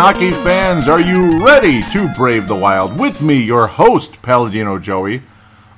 [0.00, 2.96] Hockey fans, are you ready to brave the wild?
[2.96, 5.22] With me, your host, Paladino Joey,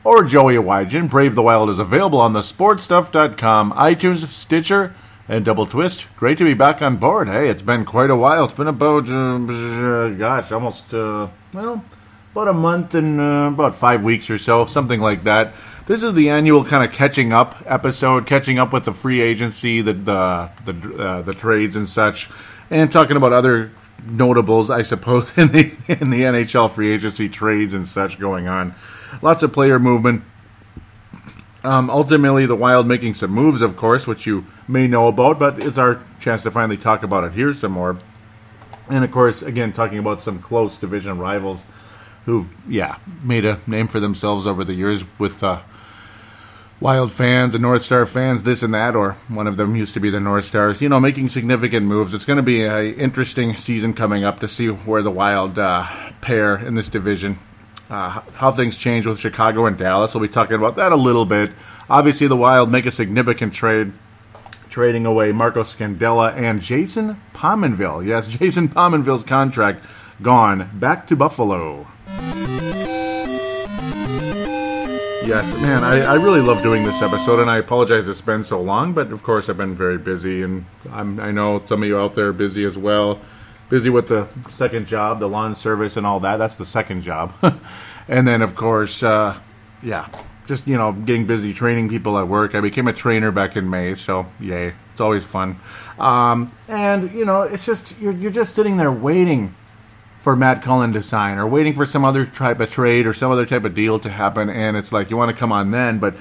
[0.05, 1.09] or Joey Wygen.
[1.09, 4.95] Brave the Wild is available on the sportstuff.com, iTunes, Stitcher,
[5.27, 6.07] and Double Twist.
[6.19, 7.29] Great to be back on board.
[7.29, 8.45] Hey, it's been quite a while.
[8.45, 11.83] It's been about, uh, gosh, almost, uh, well,
[12.33, 15.55] about a month and uh, about five weeks or so, something like that.
[15.87, 19.81] This is the annual kind of catching up episode, catching up with the free agency,
[19.81, 22.29] the the the, uh, the trades and such,
[22.69, 23.73] and talking about other
[24.07, 28.75] notables, I suppose, in the in the NHL free agency trades and such going on.
[29.23, 30.23] Lots of player movement.
[31.63, 35.63] Um, ultimately, the Wild making some moves, of course, which you may know about, but
[35.63, 37.99] it's our chance to finally talk about it here some more.
[38.89, 41.65] And of course, again, talking about some close division rivals
[42.25, 45.61] who've, yeah, made a name for themselves over the years with uh,
[46.81, 50.01] Wild fans the North Star fans, this and that, or one of them used to
[50.01, 52.15] be the North Stars, you know, making significant moves.
[52.15, 55.87] It's going to be an interesting season coming up to see where the Wild uh,
[56.23, 57.39] pair in this division.
[57.91, 60.15] Uh, how things change with Chicago and Dallas.
[60.15, 61.51] We'll be talking about that a little bit.
[61.91, 63.93] Obviously, the Wild make a significant trade,
[64.71, 68.07] trading away Marco Scandella and Jason Pominville.
[68.07, 69.85] Yes, Jason Pominville's contract
[70.23, 71.89] gone back to Buffalo.
[75.31, 78.61] Yes, man, I, I really love doing this episode, and I apologize it's been so
[78.61, 82.01] long, but of course I've been very busy, and I'm, I know some of you
[82.01, 83.21] out there are busy as well.
[83.69, 86.39] Busy with the second job, the lawn service, and all that.
[86.39, 87.33] That's the second job.
[88.09, 89.39] and then, of course, uh,
[89.85, 90.09] yeah,
[90.49, 92.57] just, you know, getting busy training people at work.
[92.57, 94.75] I became a trainer back in May, so yay.
[94.91, 95.61] It's always fun.
[96.01, 99.55] Um, and, you know, it's just, you're, you're just sitting there waiting
[100.21, 103.33] for Matt Cullen to sign or waiting for some other type of trade or some
[103.33, 105.99] other type of deal to happen and it's like you want to come on then
[105.99, 106.15] but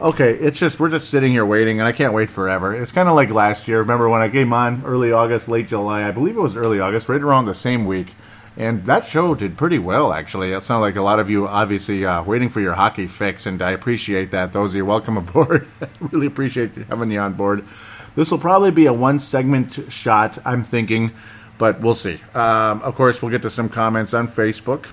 [0.00, 2.74] okay it's just we're just sitting here waiting and I can't wait forever.
[2.74, 6.06] It's kind of like last year remember when I came on early August late July
[6.06, 8.08] I believe it was early August right around the same week
[8.56, 10.52] and that show did pretty well actually.
[10.52, 13.62] It sounded like a lot of you obviously uh, waiting for your hockey fix and
[13.62, 14.52] I appreciate that.
[14.52, 15.68] Those of you welcome aboard.
[16.00, 17.64] Really appreciate having you on board.
[18.16, 21.12] This will probably be a one segment shot I'm thinking
[21.58, 22.20] but we'll see.
[22.34, 24.86] Um, of course, we'll get to some comments on Facebook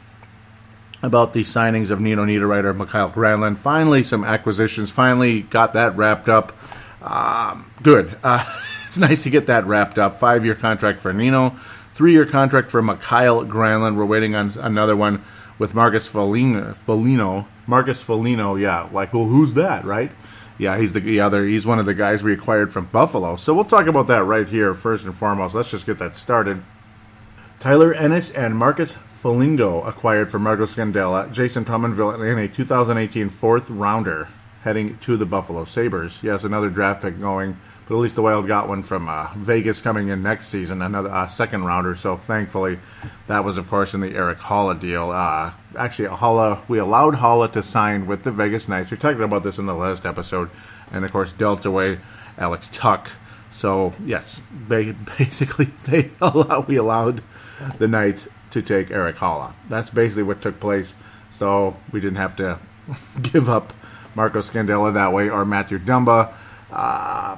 [1.02, 3.58] about the signings of Nino Niederreiter, Mikael Granlund.
[3.58, 4.90] Finally, some acquisitions.
[4.90, 6.54] Finally, got that wrapped up.
[7.02, 8.18] Um, good.
[8.24, 8.44] Uh,
[8.86, 10.20] it's nice to get that wrapped up.
[10.20, 11.50] Five year contract for Nino,
[11.92, 13.98] three year contract for Mikael Granlund.
[13.98, 15.24] We're waiting on another one
[15.60, 17.48] with Marcus Foligno.
[17.68, 18.90] Marcus Foligno, yeah.
[18.92, 20.12] Like, well, who's that, right?
[20.58, 21.46] Yeah, he's the other.
[21.46, 23.36] He's one of the guys we acquired from Buffalo.
[23.36, 25.56] So we'll talk about that right here first and foremost.
[25.56, 26.64] Let's just get that started.
[27.60, 33.70] Tyler Ennis and Marcus Foligno acquired from Marco Scandella, Jason Pominville in a 2018 fourth
[33.70, 34.28] rounder
[34.64, 36.20] heading to the Buffalo Sabres.
[36.22, 39.80] Yes, another draft pick going, but at least the Wild got one from uh, Vegas
[39.80, 41.96] coming in next season, another uh, second rounder.
[41.96, 42.80] So thankfully,
[43.28, 45.12] that was of course in the Eric Haula deal.
[45.12, 48.92] Uh, actually, Haula we allowed Haula to sign with the Vegas Knights.
[48.92, 50.50] We talked about this in the last episode,
[50.92, 52.00] and of course dealt away
[52.38, 53.10] Alex Tuch.
[53.52, 57.22] So yes, basically they allow, we allowed
[57.78, 59.54] the Knights to take Eric Haula.
[59.68, 60.96] That's basically what took place.
[61.32, 62.60] So we didn't have to
[63.22, 63.74] give up
[64.16, 66.34] Marco Scandella that way, or Matthew Dumba.
[66.72, 67.38] Uh,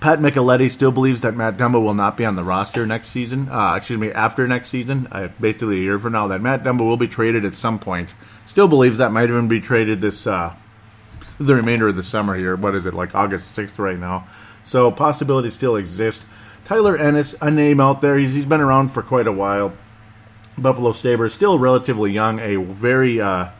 [0.00, 3.48] Pat Micheletti still believes that Matt Dumba will not be on the roster next season.
[3.48, 6.26] Uh, excuse me, after next season, uh, basically a year from now.
[6.26, 8.14] That Matt Dumba will be traded at some point.
[8.46, 10.54] Still believes that might even be traded this uh,
[11.38, 12.56] the remainder of the summer here.
[12.56, 14.26] What is it like August sixth right now?
[14.64, 16.24] So possibilities still exist.
[16.64, 18.18] Tyler Ennis, a name out there.
[18.18, 19.72] He's, he's been around for quite a while.
[20.58, 23.50] Buffalo Sabres, still relatively young, a very uh,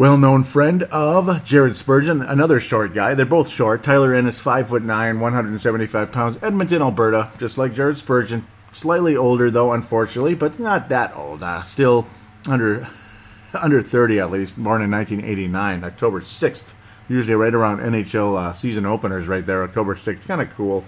[0.00, 3.12] well known friend of Jared Spurgeon, another short guy.
[3.12, 3.82] They're both short.
[3.82, 6.38] Tyler Ennis, 5 foot 9, 175 pounds.
[6.42, 8.46] Edmonton, Alberta, just like Jared Spurgeon.
[8.72, 11.42] Slightly older, though, unfortunately, but not that old.
[11.42, 12.06] Uh, still
[12.48, 12.88] under
[13.52, 14.56] under 30 at least.
[14.56, 16.72] Born in 1989, October 6th.
[17.10, 20.26] Usually right around NHL uh, season openers, right there, October 6th.
[20.26, 20.82] Kind of cool.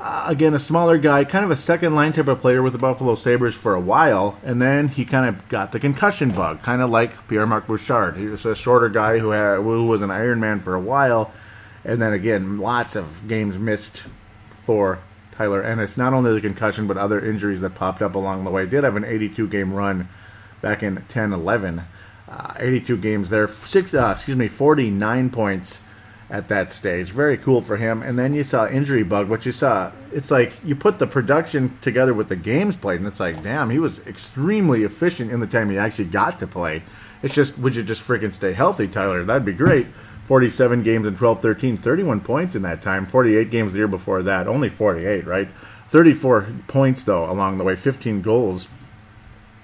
[0.00, 2.78] Uh, again, a smaller guy, kind of a second line type of player with the
[2.78, 6.80] Buffalo Sabres for a while, and then he kind of got the concussion bug, kind
[6.80, 8.16] of like Pierre Marc Bouchard.
[8.16, 11.30] He was a shorter guy who, had, who was an Iron Man for a while,
[11.84, 14.04] and then again, lots of games missed
[14.64, 15.00] for
[15.32, 15.98] Tyler Ennis.
[15.98, 18.64] Not only the concussion, but other injuries that popped up along the way.
[18.64, 20.08] Did have an 82 game run
[20.62, 21.82] back in 10 11.
[22.26, 25.80] Uh, 82 games there, six, uh, excuse me, 49 points
[26.30, 27.10] at that stage.
[27.10, 28.02] Very cool for him.
[28.02, 29.90] And then you saw Injury Bug, what you saw.
[30.12, 33.70] It's like you put the production together with the games played, and it's like, damn,
[33.70, 36.84] he was extremely efficient in the time he actually got to play.
[37.22, 39.24] It's just, would you just freaking stay healthy, Tyler?
[39.24, 39.88] That'd be great.
[40.26, 43.06] 47 games in 12 13, 31 points in that time.
[43.06, 45.48] 48 games the year before that, only 48, right?
[45.88, 48.68] 34 points, though, along the way, 15 goals.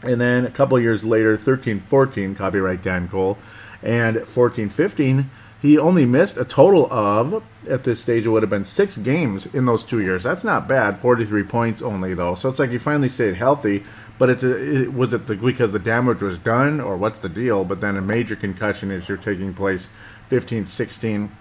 [0.03, 3.39] And then a couple years later, 13 14, copyright Dan Cole,
[3.83, 5.31] and 14 15,
[5.67, 9.47] he only missed a total of, at this stage, it would have been six games
[9.47, 10.23] in those two years.
[10.23, 10.99] That's not bad.
[10.99, 12.37] 43 points only, though.
[12.37, 13.83] So it's like he finally stayed healthy.
[14.17, 17.29] But it's a, it, was it the, because the damage was done, or what's the
[17.29, 17.65] deal?
[17.65, 19.89] But then a major concussion issue taking place
[20.29, 21.37] 15 16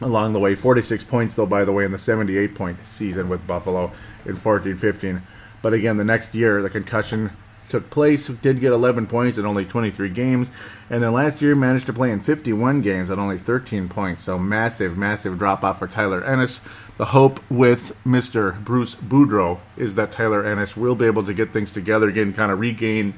[0.00, 0.54] along the way.
[0.54, 3.92] 46 points, though, by the way, in the 78 point season with Buffalo
[4.24, 5.20] in 14 15.
[5.60, 7.30] But again, the next year, the concussion
[7.68, 10.48] took place, did get 11 points in only 23 games,
[10.90, 14.24] and then last year managed to play in 51 games at only 13 points.
[14.24, 16.60] So massive, massive drop off for Tyler Ennis.
[16.96, 18.62] The hope with Mr.
[18.64, 22.52] Bruce Boudreau is that Tyler Ennis will be able to get things together again, kind
[22.52, 23.14] of regain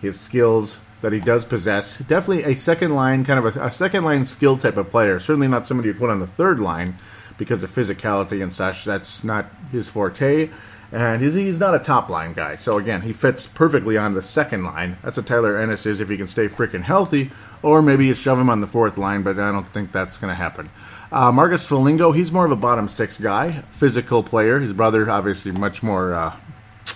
[0.00, 1.98] his skills that he does possess.
[1.98, 5.18] Definitely a second line, kind of a, a second line skill type of player.
[5.18, 6.98] Certainly not somebody you put on the third line
[7.38, 8.84] because of physicality and such.
[8.84, 10.50] That's not his forte
[10.92, 12.56] and he's, he's not a top line guy.
[12.56, 14.98] So again, he fits perfectly on the second line.
[15.02, 17.30] That's what Tyler Ennis is if he can stay freaking healthy,
[17.62, 20.30] or maybe you shove him on the fourth line, but I don't think that's going
[20.30, 20.68] to happen.
[21.12, 24.58] Uh, Marcus Foligno, he's more of a bottom six guy, physical player.
[24.58, 26.36] His brother, obviously, much more uh,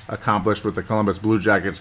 [0.08, 1.80] accomplished with the Columbus Blue Jackets.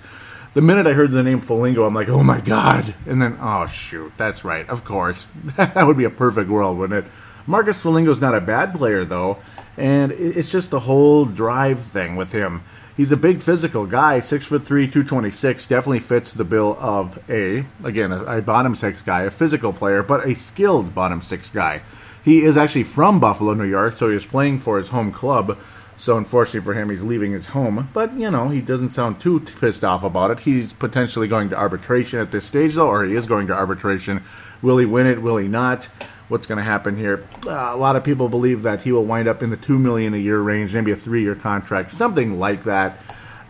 [0.54, 2.94] The minute I heard the name Foligno, I'm like, oh my god!
[3.08, 5.26] And then, oh shoot, that's right, of course.
[5.58, 7.12] that would be a perfect world, wouldn't it?
[7.48, 9.40] Marcus Foligno's not a bad player, though
[9.78, 12.64] and it's just the whole drive thing with him.
[12.96, 15.66] He's a big physical guy, six foot three, two twenty six.
[15.66, 20.04] Definitely fits the bill of a again a, a, bottom six guy, a physical player,
[20.04, 21.82] but a skilled bottom six guy.
[22.24, 25.58] He is actually from Buffalo, New York, so he was playing for his home club.
[25.96, 27.90] So unfortunately for him, he's leaving his home.
[27.94, 30.42] But you know, he doesn't sound too pissed off about it.
[30.42, 34.24] He's potentially going to arbitration at this stage, though, or he is going to arbitration.
[34.62, 35.22] Will he win it?
[35.22, 35.88] Will he not?
[36.28, 37.28] What's going to happen here.
[37.46, 40.14] Uh, a lot of people believe that he will wind up in the two million
[40.14, 43.00] a year range, maybe a three-year contract, something like that.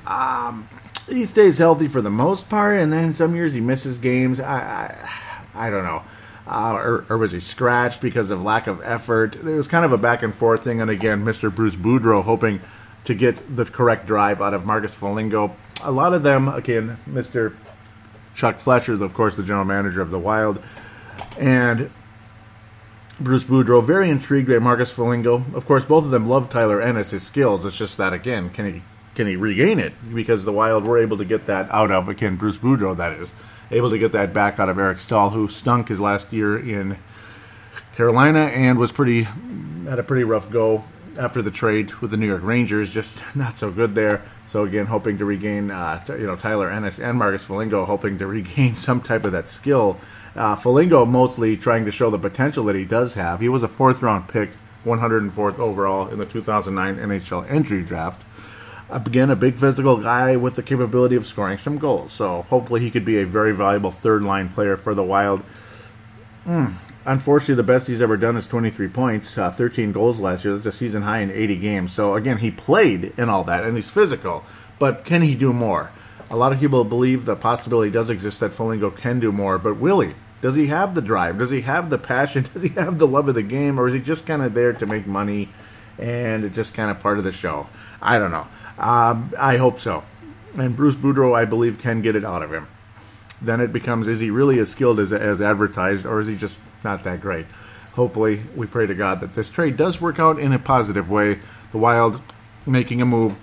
[0.06, 0.68] Um,
[1.08, 4.40] he stays healthy for the most part, and then some years he misses games.
[4.40, 5.10] I,
[5.56, 6.04] I, I don't know.
[6.46, 9.38] Uh, or, or, was he scratched because of lack of effort?
[9.42, 11.54] There was kind of a back and forth thing, and again, Mr.
[11.54, 12.60] Bruce Boudreau hoping
[13.06, 15.56] to get the correct drive out of Marcus Foligno.
[15.82, 17.56] A lot of them, again, Mr.
[18.36, 20.62] Chuck Fletcher of course, the general manager of the Wild,
[21.40, 21.90] and
[23.20, 25.44] Bruce Boudreau, very intrigued by Marcus Foligno.
[25.54, 27.64] Of course, both of them love Tyler Ennis, his skills.
[27.64, 28.82] It's just that again, can he
[29.16, 29.94] can he regain it?
[30.14, 33.32] Because the Wild were able to get that out of again Bruce Boudreau, that is
[33.72, 36.98] able to get that back out of Eric Staal, who stunk his last year in
[37.96, 40.84] Carolina and was pretty had a pretty rough go
[41.18, 42.90] after the trade with the New York Rangers.
[42.90, 44.24] Just not so good there.
[44.48, 48.28] So again, hoping to regain, uh, you know, Tyler Ennis and Marcus Foligno, hoping to
[48.28, 50.00] regain some type of that skill
[50.36, 53.40] uh, Foligno mostly trying to show the potential that he does have.
[53.40, 54.52] He was a fourth round pick,
[54.86, 58.24] 104th overall in the 2009 NHL entry draft.
[58.90, 62.14] Again, a big physical guy with the capability of scoring some goals.
[62.14, 65.44] So hopefully he could be a very valuable third line player for the Wild.
[66.46, 66.74] Mm.
[67.06, 70.54] Unfortunately, the best he's ever done is 23 points, uh, 13 goals last year.
[70.56, 71.94] That's a season high in 80 games.
[71.94, 74.44] So again, he played in all that, and he's physical.
[74.80, 75.92] But can he do more?
[76.30, 79.78] A lot of people believe the possibility does exist that Foligno can do more, but
[79.78, 80.14] will he?
[80.44, 81.38] Does he have the drive?
[81.38, 82.46] Does he have the passion?
[82.54, 83.80] Does he have the love of the game?
[83.80, 85.48] Or is he just kind of there to make money
[85.98, 87.68] and it's just kind of part of the show?
[88.02, 88.46] I don't know.
[88.78, 90.04] Um, I hope so.
[90.58, 92.68] And Bruce Boudreau, I believe, can get it out of him.
[93.42, 96.60] Then it becomes is he really as skilled as, as advertised or is he just
[96.84, 97.46] not that great?
[97.94, 101.40] Hopefully, we pray to God that this trade does work out in a positive way.
[101.72, 102.22] The Wild
[102.66, 103.38] making a move,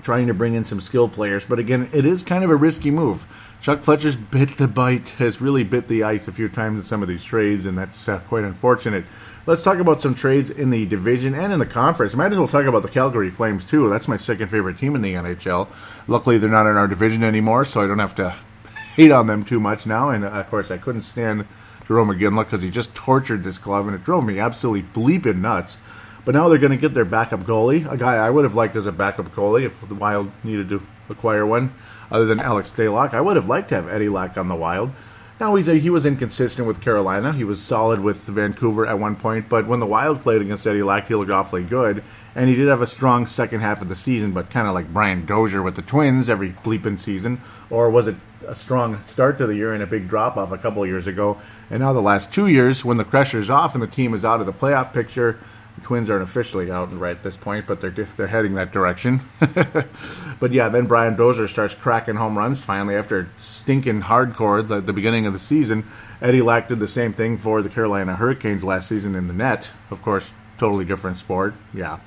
[0.00, 2.90] trying to bring in some skilled players, but again, it is kind of a risky
[2.90, 3.26] move
[3.64, 7.00] Chuck Fletcher's bit the bite, has really bit the ice a few times in some
[7.00, 9.06] of these trades, and that's uh, quite unfortunate.
[9.46, 12.14] Let's talk about some trades in the division and in the conference.
[12.14, 13.88] Might as well talk about the Calgary Flames, too.
[13.88, 15.68] That's my second favorite team in the NHL.
[16.06, 18.36] Luckily, they're not in our division anymore, so I don't have to
[18.96, 20.10] hate on them too much now.
[20.10, 21.46] And, uh, of course, I couldn't stand
[21.86, 25.78] Jarome Iginla because he just tortured this club, and it drove me absolutely bleeping nuts.
[26.26, 28.76] But now they're going to get their backup goalie, a guy I would have liked
[28.76, 31.72] as a backup goalie if the Wild needed to acquire one
[32.14, 33.12] other than Alex Stalock.
[33.12, 34.92] I would have liked to have Eddie Lack on the Wild.
[35.40, 37.32] Now he's a, he was inconsistent with Carolina.
[37.32, 40.84] He was solid with Vancouver at one point, but when the Wild played against Eddie
[40.84, 42.04] Lack, he looked awfully good,
[42.36, 44.30] and he did have a strong second half of the season.
[44.30, 48.14] But kind of like Brian Dozier with the Twins every bleeping season, or was it
[48.46, 51.08] a strong start to the year and a big drop off a couple of years
[51.08, 51.40] ago?
[51.68, 54.38] And now the last two years, when the pressure's off and the team is out
[54.38, 55.40] of the playoff picture,
[55.84, 59.20] Twins aren't officially out right at this point, but they're they're heading that direction.
[60.40, 64.92] but yeah, then Brian Dozier starts cracking home runs finally after stinking hardcore the, the
[64.92, 65.84] beginning of the season.
[66.20, 69.70] Eddie Lack did the same thing for the Carolina Hurricanes last season in the net.
[69.90, 71.54] Of course, totally different sport.
[71.74, 72.00] Yeah.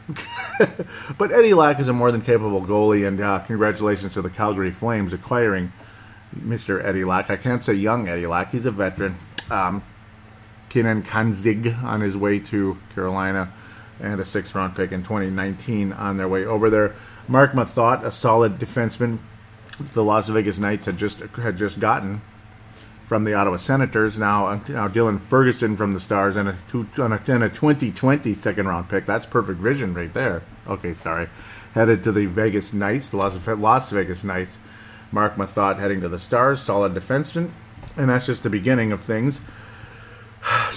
[1.18, 4.72] but Eddie Lack is a more than capable goalie, and uh, congratulations to the Calgary
[4.72, 5.72] Flames acquiring
[6.36, 6.84] Mr.
[6.84, 7.30] Eddie Lack.
[7.30, 9.16] I can't say young Eddie Lack, he's a veteran.
[9.52, 9.84] Um,
[10.70, 13.52] Keegan Kanzig on his way to Carolina,
[14.00, 16.96] and a sixth round pick in 2019 on their way over there.
[17.28, 19.20] Marc Methot, a solid defenseman,
[19.94, 22.22] the Las Vegas Knights had just had just gotten
[23.08, 24.18] from the Ottawa Senators.
[24.18, 28.34] Now, now Dylan Ferguson from the Stars and a, two, and a, and a 2020
[28.34, 29.06] second round pick.
[29.06, 30.44] That's perfect vision right there.
[30.68, 31.30] Okay, sorry.
[31.74, 34.58] Headed to the Vegas Knights, the Las, Las Vegas Knights.
[35.10, 37.52] Marc Methot heading to the Stars, solid defenseman.
[37.96, 39.40] And that's just the beginning of things.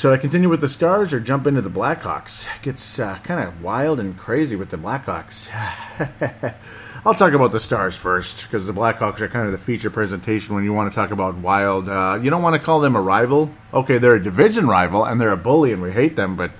[0.00, 2.46] Should I continue with the Stars or jump into the Blackhawks?
[2.56, 5.50] It gets uh, kind of wild and crazy with the Blackhawks.
[7.04, 10.54] I'll talk about the Stars first because the Blackhawks are kind of the feature presentation
[10.54, 11.86] when you want to talk about wild.
[11.86, 13.50] Uh, you don't want to call them a rival.
[13.74, 16.52] Okay, they're a division rival and they're a bully and we hate them, but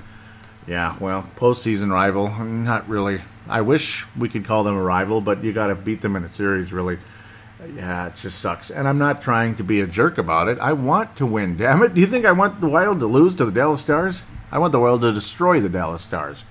[0.67, 3.23] yeah, well, postseason rival, not really.
[3.49, 6.25] I wish we could call them a rival, but you got to beat them in
[6.25, 6.99] a series, really.
[7.75, 8.71] Yeah, it just sucks.
[8.71, 10.59] And I'm not trying to be a jerk about it.
[10.59, 11.95] I want to win, damn it.
[11.95, 14.23] Do you think I want the Wild to lose to the Dallas Stars?
[14.51, 16.45] I want the Wild to destroy the Dallas Stars.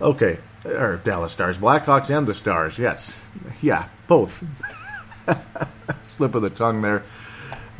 [0.00, 2.78] Okay, or Dallas Stars, Blackhawks, and the Stars.
[2.78, 3.16] Yes,
[3.60, 4.44] yeah, both.
[6.04, 7.02] Slip of the tongue there.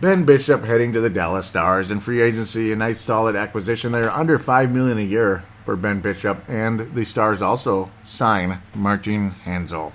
[0.01, 4.11] Ben Bishop heading to the Dallas Stars in free agency, a nice solid acquisition there,
[4.11, 9.93] under five million a year for Ben Bishop, and the Stars also sign Martin Hanzal.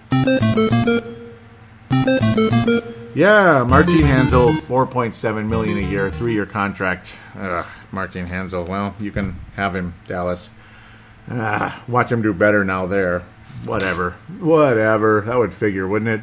[3.13, 7.15] Yeah, Martin point seven million a year, three-year contract.
[7.37, 8.67] Ugh, Martin Hanzal.
[8.67, 10.49] Well, you can have him, Dallas.
[11.29, 13.23] Ah, watch him do better now there.
[13.65, 14.11] Whatever.
[14.39, 15.21] Whatever.
[15.21, 16.21] That would figure, wouldn't it?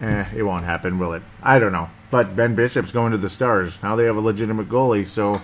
[0.00, 1.22] Eh, it won't happen, will it?
[1.42, 1.90] I don't know.
[2.10, 3.78] But Ben Bishop's going to the Stars.
[3.82, 5.42] Now they have a legitimate goalie, so.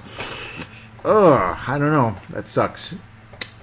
[1.04, 2.16] Ugh, I don't know.
[2.30, 2.94] That sucks.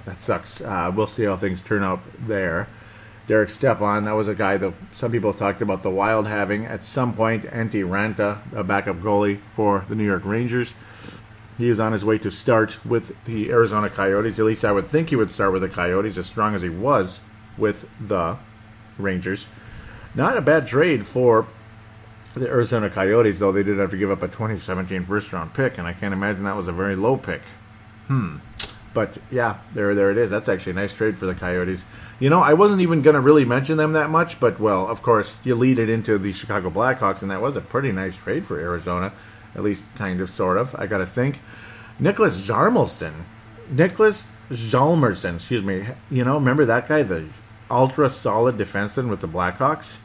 [0.06, 0.62] That sucks.
[0.62, 2.68] Uh, we'll see how things turn out there.
[3.30, 6.84] Derek Stepan, that was a guy that some people talked about the Wild having at
[6.84, 7.44] some point.
[7.44, 10.74] Antti Raanta, a backup goalie for the New York Rangers.
[11.56, 14.40] He is on his way to start with the Arizona Coyotes.
[14.40, 16.70] At least I would think he would start with the Coyotes, as strong as he
[16.70, 17.20] was
[17.56, 18.38] with the
[18.98, 19.48] Rangers.
[20.16, 21.46] Not a bad trade for
[22.34, 25.78] the Arizona Coyotes, though they did have to give up a 2017 first round pick,
[25.78, 27.44] and I can't imagine that was a very low pick.
[28.08, 28.38] Hmm.
[28.94, 30.30] But yeah, there, there it is.
[30.30, 31.84] That's actually a nice trade for the Coyotes.
[32.20, 35.02] You know, I wasn't even going to really mention them that much, but well, of
[35.02, 38.48] course, you lead it into the Chicago Blackhawks, and that was a pretty nice trade
[38.48, 39.14] for Arizona
[39.56, 40.76] at least kind of, sort of.
[40.76, 41.40] I got to think.
[42.00, 43.14] Nicholas Hjalmarsson.
[43.70, 45.88] Nicholas Hjalmarsson, excuse me.
[46.10, 47.28] You know, remember that guy, the
[47.70, 49.98] ultra solid defenseman with the Blackhawks?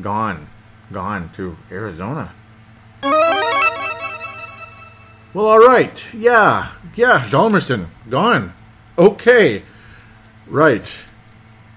[0.00, 0.48] Gone.
[0.92, 2.32] Gone to Arizona.
[5.32, 6.02] Well, all right.
[6.12, 6.72] Yeah.
[6.96, 7.88] Yeah, Hjalmarsson.
[8.08, 8.52] Gone.
[8.98, 9.62] Okay.
[10.46, 10.92] Right.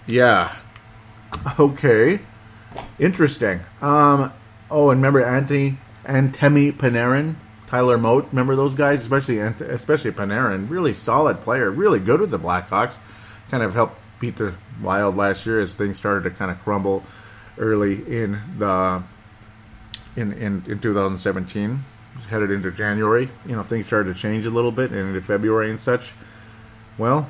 [0.07, 0.55] Yeah.
[1.59, 2.19] Okay.
[2.97, 3.61] Interesting.
[3.81, 4.31] Um,
[4.71, 7.35] oh, and remember Anthony and Temi Panarin,
[7.67, 8.27] Tyler Motte.
[8.31, 10.69] Remember those guys, especially especially Panarin.
[10.69, 12.97] Really solid player, really good with the Blackhawks.
[13.49, 17.03] Kind of helped beat the Wild last year as things started to kind of crumble
[17.57, 19.03] early in the
[20.15, 21.83] in in, in 2017.
[22.29, 25.69] Headed into January, you know, things started to change a little bit, and into February
[25.69, 26.13] and such.
[26.97, 27.29] Well,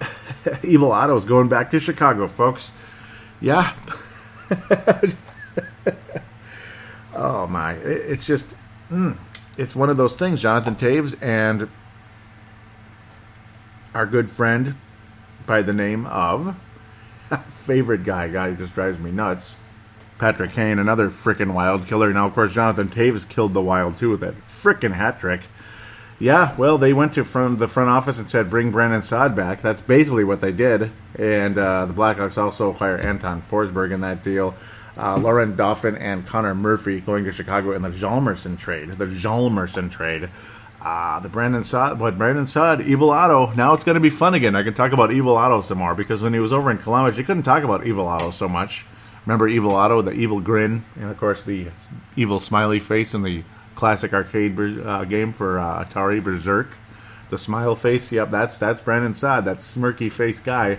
[0.64, 2.70] Evil Otto's going back to Chicago, folks.
[3.40, 3.74] Yeah.
[7.14, 8.46] oh my, it's just,
[8.90, 9.16] mm,
[9.56, 10.42] it's one of those things.
[10.42, 11.68] Jonathan Toews and
[13.94, 14.74] our good friend
[15.46, 16.56] by the name of
[17.64, 19.54] favorite guy, guy who just drives me nuts.
[20.18, 22.12] Patrick Kane, another freaking wild killer.
[22.12, 25.42] Now, of course, Jonathan Toews killed the wild too with that freaking hat trick.
[26.18, 29.60] Yeah, well, they went to from the front office and said, "Bring Brandon Saad back."
[29.60, 34.24] That's basically what they did, and uh, the Blackhawks also acquire Anton Forsberg in that
[34.24, 34.54] deal
[34.96, 38.92] uh, Laurent Dauphin and Connor Murphy going to Chicago in the Hjalmarsson trade.
[38.92, 40.30] The Hjalmarsson trade.
[40.80, 43.52] Uh, the Brandon Saad, but Brandon Saad, Evil Otto.
[43.54, 44.54] Now it's going to be fun again.
[44.54, 47.18] I can talk about Evil Otto some more because when he was over in Columbus,
[47.18, 48.86] you couldn't talk about Evil Otto so much.
[49.26, 51.68] Remember Evil Otto, the evil grin, and of course the
[52.14, 53.42] evil smiley face in the
[53.74, 56.68] classic arcade uh, game for uh, Atari Berzerk.
[57.28, 60.78] The smile face, yep, that's that's Brandon Saad, that smirky face guy.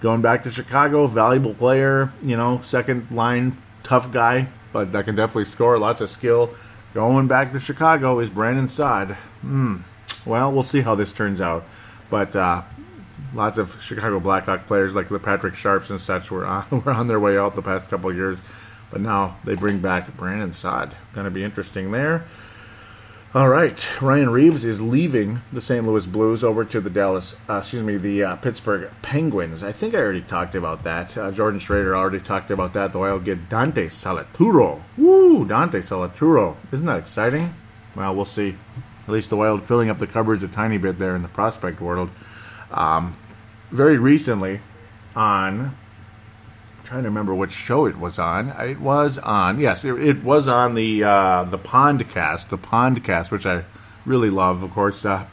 [0.00, 5.14] Going back to Chicago, valuable player, you know, second line tough guy, but that can
[5.14, 6.54] definitely score, lots of skill.
[6.94, 9.12] Going back to Chicago is Brandon Saad.
[9.42, 9.78] Hmm.
[10.24, 11.64] Well, we'll see how this turns out.
[12.08, 12.62] But uh,
[13.34, 17.06] lots of Chicago Blackhawk players like the Patrick Sharps and such were on, were on
[17.06, 18.38] their way out the past couple of years.
[18.90, 20.94] But now they bring back Brandon Saad.
[21.14, 22.24] Going to be interesting there.
[23.34, 25.84] All right, Ryan Reaves is leaving the St.
[25.84, 29.64] Louis Blues over to the Dallas, uh, excuse me, the uh, Pittsburgh Penguins.
[29.64, 31.18] I think I already talked about that.
[31.18, 32.92] Uh, Jordan Schroeder already talked about that.
[32.92, 34.82] The Wild get Dante Salituro.
[34.96, 36.54] Woo, Dante Salituro.
[36.70, 37.56] Isn't that exciting?
[37.96, 38.54] Well, we'll see.
[39.08, 41.80] At least the Wild filling up the cupboards a tiny bit there in the prospect
[41.80, 42.10] world.
[42.74, 43.16] Um,
[43.70, 44.60] very recently,
[45.16, 45.76] on
[46.84, 48.50] trying to remember which show it was on.
[48.50, 53.46] It was on yes, it, it was on the uh, the Pondcast, the Pondcast, which
[53.46, 53.64] I
[54.04, 54.62] really love.
[54.62, 55.26] Of course, uh,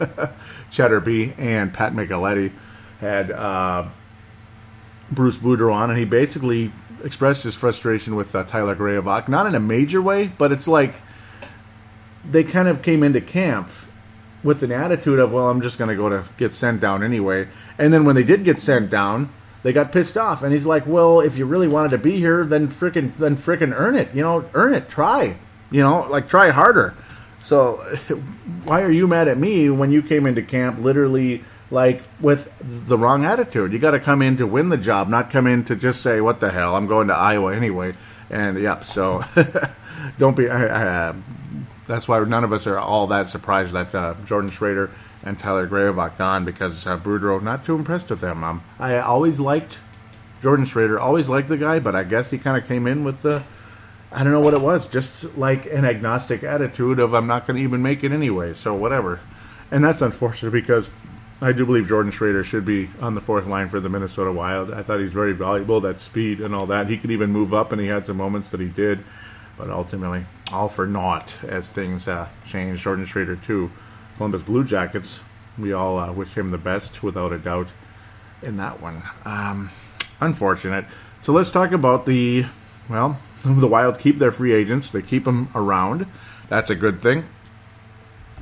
[0.70, 2.52] Cheddar B and Pat Micheletti
[3.00, 3.88] had uh,
[5.10, 6.72] Bruce Boudreau on, and he basically
[7.04, 10.96] expressed his frustration with uh, Tyler Graovac, not in a major way, but it's like
[12.28, 13.68] they kind of came into camp
[14.42, 17.48] with an attitude of, well, I'm just going to go to get sent down anyway.
[17.76, 19.30] And then when they did get sent down,
[19.62, 22.44] they got pissed off, and he's like, "Well, if you really wanted to be here,
[22.44, 24.08] then frickin' then frickin' earn it.
[24.14, 24.88] You know, earn it.
[24.88, 25.36] Try.
[25.70, 26.94] You know, like try harder."
[27.44, 27.76] So,
[28.64, 32.96] why are you mad at me when you came into camp literally like with the
[32.96, 33.72] wrong attitude?
[33.72, 36.20] You got to come in to win the job, not come in to just say,
[36.20, 36.76] "What the hell?
[36.76, 37.94] I'm going to Iowa anyway."
[38.30, 39.24] And yep, so
[40.18, 40.48] don't be.
[40.48, 41.14] Uh,
[41.88, 44.90] that's why none of us are all that surprised that uh, Jordan Schroeder
[45.24, 46.96] and Tyler Graovac gone because uh,
[47.42, 48.44] not too impressed with them.
[48.44, 49.78] Um, I always liked
[50.40, 53.22] Jordan Schroeder, always liked the guy, but I guess he kind of came in with
[53.22, 53.42] the
[54.10, 57.58] I don't know what it was, just like an agnostic attitude of I'm not going
[57.58, 59.20] to even make it anyway, so whatever.
[59.70, 60.90] And that's unfortunate because
[61.42, 64.72] I do believe Jordan Schroeder should be on the fourth line for the Minnesota Wild.
[64.72, 66.88] I thought he's very valuable, that speed and all that.
[66.88, 69.04] He could even move up, and he had some moments that he did,
[69.58, 72.28] but ultimately, all for naught as things uh.
[72.46, 73.70] Jordan Schroeder, too
[74.16, 75.20] Columbus Blue Jackets.
[75.58, 77.68] We all uh, wish him the best, without a doubt,
[78.42, 79.02] in that one.
[79.24, 79.70] Um,
[80.20, 80.84] unfortunate.
[81.20, 82.46] So let's talk about the,
[82.88, 84.90] well, the Wild keep their free agents.
[84.90, 86.06] They keep them around.
[86.48, 87.28] That's a good thing.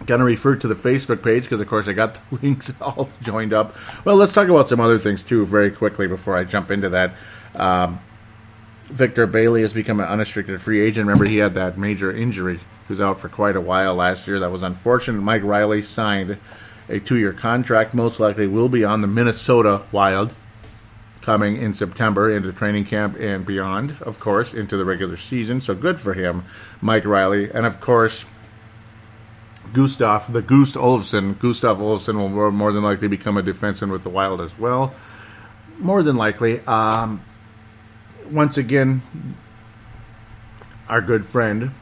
[0.06, 3.52] To refer to the Facebook page because, of course, I got the links all joined
[3.52, 3.74] up.
[4.04, 7.14] Well, let's talk about some other things, too, very quickly before I jump into that.
[7.54, 8.00] Um,
[8.88, 11.06] Victor Bailey has become an unrestricted free agent.
[11.06, 14.38] Remember, he had that major injury who's out for quite a while last year.
[14.38, 15.20] That was unfortunate.
[15.20, 16.38] Mike Reilly signed
[16.88, 20.34] a two year contract, most likely will be on the Minnesota Wild
[21.20, 25.60] coming in September into training camp and beyond, of course, into the regular season.
[25.60, 26.44] So good for him,
[26.80, 27.50] Mike Reilly.
[27.50, 28.24] And of course,
[29.72, 31.36] Gustav, the Gust Olofsson.
[31.40, 34.94] Gustav Olofsson will more than likely become a defenseman with the Wild as well.
[35.78, 36.60] More than likely.
[36.60, 37.22] Um,
[38.30, 39.02] once again,
[40.88, 41.72] our good friend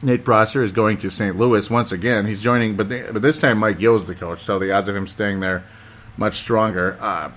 [0.00, 1.36] Nate Prosser is going to St.
[1.36, 2.26] Louis once again.
[2.26, 5.06] He's joining, but, but this time Mike Yeo's the coach, so the odds of him
[5.06, 5.64] staying there
[6.16, 6.96] much stronger.
[7.00, 7.32] Uh,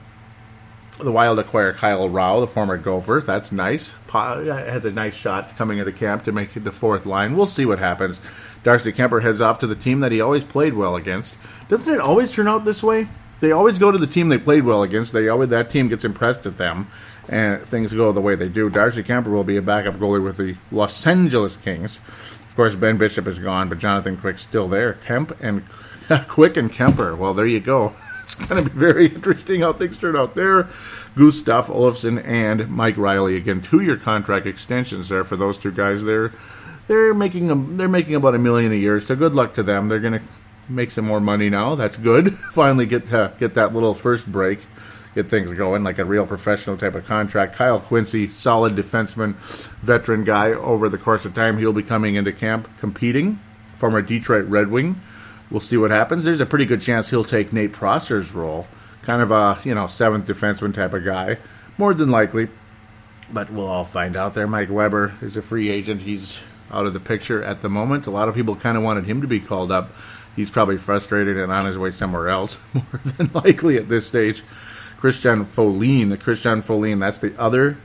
[0.99, 3.23] the Wild acquire Kyle Rau, the former Gopher.
[3.25, 3.93] That's nice.
[4.11, 7.35] Had a nice shot coming into camp to make it the fourth line.
[7.35, 8.19] We'll see what happens.
[8.63, 11.35] Darcy Kuemper heads off to the team that he always played well against.
[11.67, 13.07] Doesn't it always turn out this way?
[13.39, 15.13] They always go to the team they played well against.
[15.13, 16.87] They always that team gets impressed at them,
[17.31, 18.69] and things go the way they do.
[18.69, 21.99] Darcy Kuemper will be a backup goalie with the Los Angeles Kings.
[22.49, 24.93] Of course, Ben Bishop is gone, but Jonathan Quick's still there.
[24.93, 25.63] Kemp and
[26.27, 27.17] Quick and Kuemper.
[27.17, 27.93] Well, there you go.
[28.23, 30.69] It's going to be very interesting how things turn out there.
[31.17, 36.05] Gustav Olofsson and Mike Reilly again, two-year contract extensions there for those two guys.
[36.05, 36.31] They're
[36.87, 39.01] they're making a, they're making about a million a year.
[39.01, 39.89] So good luck to them.
[39.89, 40.21] They're going to
[40.69, 41.75] make some more money now.
[41.75, 42.37] That's good.
[42.53, 44.59] Finally get to, get that little first break
[45.15, 47.55] get things going like a real professional type of contract.
[47.55, 49.35] Kyle Quincey, solid defenseman,
[49.81, 50.51] veteran guy.
[50.51, 53.39] Over the course of time, he'll be coming into camp competing.
[53.77, 55.01] Former Detroit Red Wing.
[55.49, 56.23] We'll see what happens.
[56.23, 58.67] There's a pretty good chance he'll take Nate Prosser's role,
[59.01, 61.37] kind of a you know seventh defenseman type of guy,
[61.77, 62.47] more than likely.
[63.33, 64.47] But we'll all find out there.
[64.47, 66.03] Mike Weber is a free agent.
[66.03, 68.07] He's out of the picture at the moment.
[68.07, 69.91] A lot of people kind of wanted him to be called up.
[70.35, 74.43] He's probably frustrated and on his way somewhere else, more than likely at this stage.
[75.01, 76.09] Christian Folin.
[76.09, 77.77] The Christian Folin, that's the other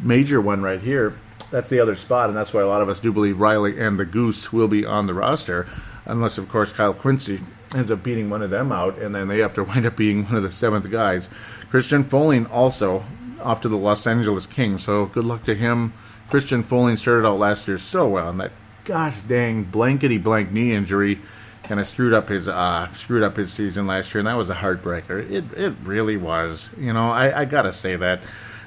[0.00, 1.14] major one right here.
[1.50, 4.00] That's the other spot, and that's why a lot of us do believe Reilly and
[4.00, 5.66] the Goose will be on the roster,
[6.06, 7.40] unless, of course, Kyle Quincey
[7.74, 10.24] ends up beating one of them out, and then they have to wind up being
[10.24, 11.28] one of the seventh guys.
[11.68, 13.04] Christian Folin also
[13.42, 15.92] off to the Los Angeles Kings, so good luck to him.
[16.30, 18.52] Christian Folin started out last year so well, and that
[18.86, 21.20] gosh dang blankety blank knee injury
[21.68, 24.48] kind of screwed up his uh, screwed up his season last year, and that was
[24.48, 25.30] a heartbreaker.
[25.30, 26.70] It it really was.
[26.78, 28.22] You know, I, I gotta say that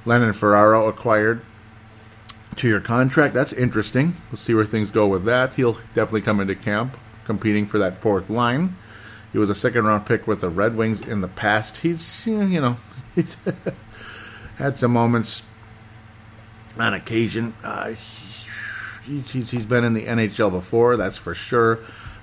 [0.05, 1.41] Landon Ferraro acquired
[2.57, 3.33] to your contract.
[3.33, 4.15] That's interesting.
[4.31, 5.55] We'll see where things go with that.
[5.55, 8.75] He'll definitely come into camp competing for that fourth line.
[9.31, 11.77] He was a second round pick with the Red Wings in the past.
[11.77, 12.77] He's you know
[13.15, 13.35] he's
[14.57, 15.41] had some moments
[16.77, 17.55] on occasion.
[17.63, 17.95] Uh,
[19.03, 21.79] he's, he's been in the NHL before, that's for sure,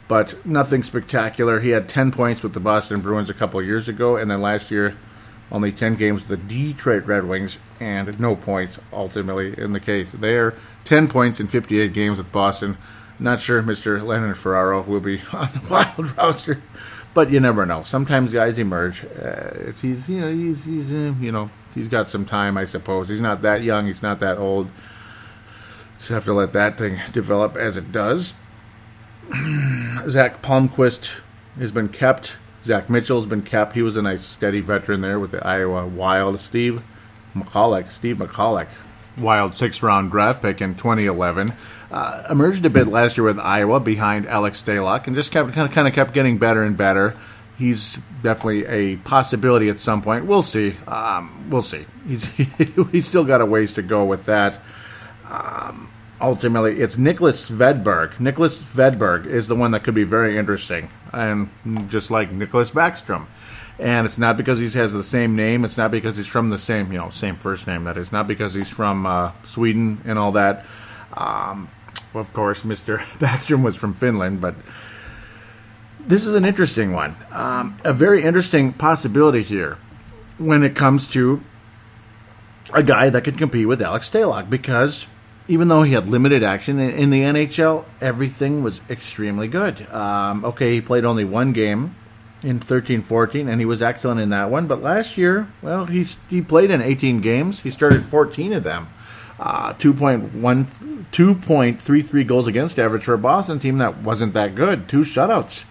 [0.09, 1.61] but nothing spectacular.
[1.61, 4.71] He had 10 points with the Boston Bruins a couple years ago, and then last
[4.71, 4.97] year,
[5.53, 10.12] only 10 games with the Detroit Red Wings, and no points ultimately in the case
[10.12, 10.55] there.
[10.85, 12.77] 10 points in 58 games with Boston.
[13.18, 14.03] Not sure Mr.
[14.03, 16.62] Leonard Ferraro will be on the Wild roster,
[17.14, 17.83] but you never know.
[17.83, 19.05] Sometimes guys emerge.
[19.05, 23.09] Uh, he's you know he's he's uh, you know he's got some time, I suppose.
[23.09, 23.87] He's not that young.
[23.87, 24.71] He's not that old.
[25.99, 28.35] Just have to let that thing develop as it does.
[30.09, 31.21] Zach Palmquist
[31.59, 32.37] has been kept.
[32.64, 33.75] Zach Mitchell's been kept.
[33.75, 36.40] He was a nice, steady veteran there with the Iowa Wild.
[36.40, 36.83] Steve
[37.35, 38.68] McCulloch, Steve McCulloch,
[39.16, 41.53] Wild six round draft pick in 2011.
[41.90, 45.68] Uh, emerged a bit last year with Iowa behind Alex Stalock and just kept kind
[45.68, 47.16] of, kind of kept getting better and better.
[47.59, 50.27] He's definitely a possibility at some point.
[50.27, 50.77] We'll see.
[50.87, 51.87] Um, we'll see.
[52.07, 52.25] He's
[52.92, 54.61] he's still got a ways to go with that.
[55.29, 55.90] Um,
[56.21, 58.19] ultimately, it's Nicholas Svedberg.
[58.21, 61.51] Nicholas Svedberg is the one that could be very interesting, and
[61.89, 63.27] just like Nicholas Backstrom
[63.79, 65.65] and it's not because he has the same name.
[65.65, 67.85] It's not because he's from the same, you know, same first name.
[67.85, 70.67] That is not because he's from uh, Sweden and all that.
[71.13, 71.69] Um,
[72.15, 72.99] of course, Mr.
[73.19, 74.57] Backstrom was from Finland, but
[76.01, 77.15] this is an interesting one.
[77.31, 79.79] Um, a very interesting possibility here
[80.39, 81.43] when it comes to
[82.75, 85.07] a guy that could compete with Alex Stalock because
[85.49, 89.91] even though he had limited action in, the NHL, everything was extremely good.
[89.91, 91.97] Um, okay, he played only one game
[92.43, 94.67] in 13-14, and he was excellent in that one.
[94.67, 97.61] But last year, well, he's he played in 18 games.
[97.61, 98.89] He started 14 of them.
[99.41, 100.31] Uh, 2.1,
[101.13, 104.89] 2.33 goals against average for a Boston team that wasn't that good.
[104.89, 105.65] Two shutouts.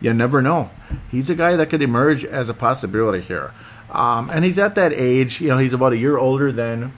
[0.00, 0.70] You never know.
[1.10, 3.54] He's a guy that could emerge as a possibility here.
[3.92, 6.92] Um, and he's at that age, you know, he's about a year older than,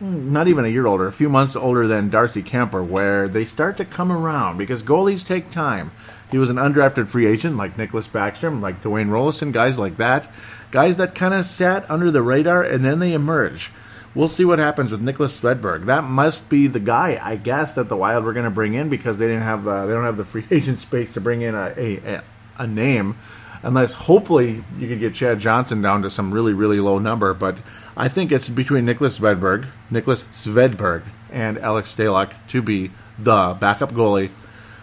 [0.00, 3.76] not even a year older, a few months older than Darcy Kuemper, where they start
[3.76, 5.92] to come around because goalies take time.
[6.30, 10.32] He was an undrafted free agent like Nicholas Backstrom, like Dwayne Roloson, guys like that.
[10.70, 13.70] Guys that kind of sat under the radar and then they emerge.
[14.14, 15.84] We'll see what happens with Nicholas Svedberg.
[15.84, 18.88] That must be the guy, I guess, that the Wild were going to bring in
[18.88, 21.54] because they didn't have uh, they don't have the free agent space to bring in
[21.54, 22.22] a, a,
[22.58, 23.16] a name
[23.62, 27.34] unless hopefully you could get Chad Johnson down to some really really low number.
[27.34, 27.58] But
[27.96, 33.92] I think it's between Nicholas Svedberg, Nicholas Svedberg, and Alex Stalock to be the backup
[33.92, 34.30] goalie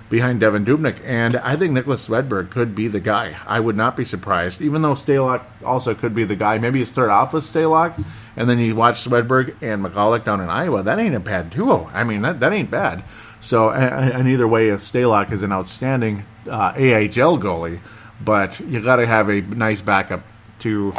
[0.09, 3.37] behind Devan Dubnyk, and I think Nicholas Svedberg could be the guy.
[3.45, 6.57] I would not be surprised, even though Stalock also could be the guy.
[6.57, 8.01] Maybe you start off with Stalock,
[8.35, 10.83] and then you watch Svedberg and McCulloch down in Iowa.
[10.83, 11.89] That ain't a bad duo.
[11.93, 13.03] I mean, that, that ain't bad.
[13.41, 17.79] So, and, and either way, if Stalock is an outstanding uh, AHL goalie,
[18.19, 20.23] but you got to have a nice backup
[20.59, 20.93] to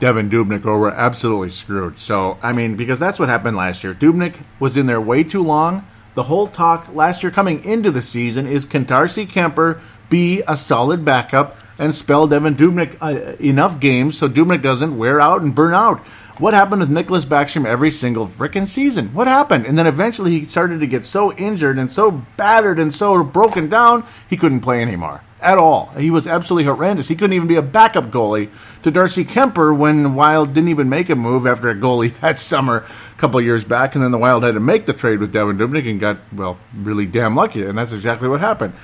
[0.00, 1.98] Devan Dubnyk, or we're absolutely screwed.
[1.98, 3.94] So, I mean, because that's what happened last year.
[3.94, 8.00] Dubnyk was in there way too long the whole talk last year coming into the
[8.00, 13.78] season is can Darcy Kuemper be a solid backup and spell Devan Dubnyk uh, enough
[13.78, 15.98] games so Dubnyk doesn't wear out and burn out?
[16.38, 19.12] What happened with Nicholas Backstrom every single freaking season?
[19.12, 19.66] What happened?
[19.66, 23.68] And then eventually he started to get so injured and so battered and so broken
[23.68, 25.86] down, he couldn't play anymore at all.
[25.98, 27.08] He was absolutely horrendous.
[27.08, 28.50] He couldn't even be a backup goalie
[28.82, 32.78] to Darcy Kuemper when Wild didn't even make a move after a goalie that summer
[32.78, 35.58] a couple years back, and then the Wild had to make the trade with Devan
[35.58, 38.74] Dubnyk and got well really damn lucky, and that's exactly what happened.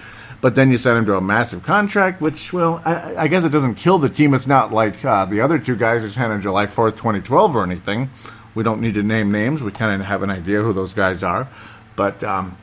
[0.42, 3.50] But then you sent him to a massive contract, which, well, I, I guess it
[3.50, 4.34] doesn't kill the team.
[4.34, 7.62] It's not like uh, the other two guys just signed on July 4th, 2012 or
[7.62, 8.10] anything.
[8.56, 9.62] We don't need to name names.
[9.62, 11.48] We kind of have an idea who those guys are.
[11.94, 12.58] But, um,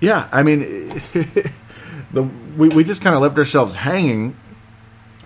[0.00, 1.00] yeah, I mean,
[2.12, 4.36] the we, we just kind of left ourselves hanging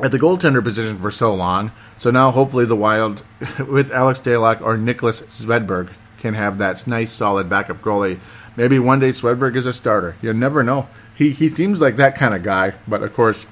[0.00, 1.72] at the goaltender position for so long.
[1.96, 3.22] So now hopefully the Wild
[3.58, 8.18] with Alex Stalock or Nicholas Svedberg can have that nice solid backup goalie.
[8.56, 10.16] Maybe one day Svedberg is a starter.
[10.22, 10.88] You never know.
[11.14, 13.46] He he seems like that kind of guy, but of course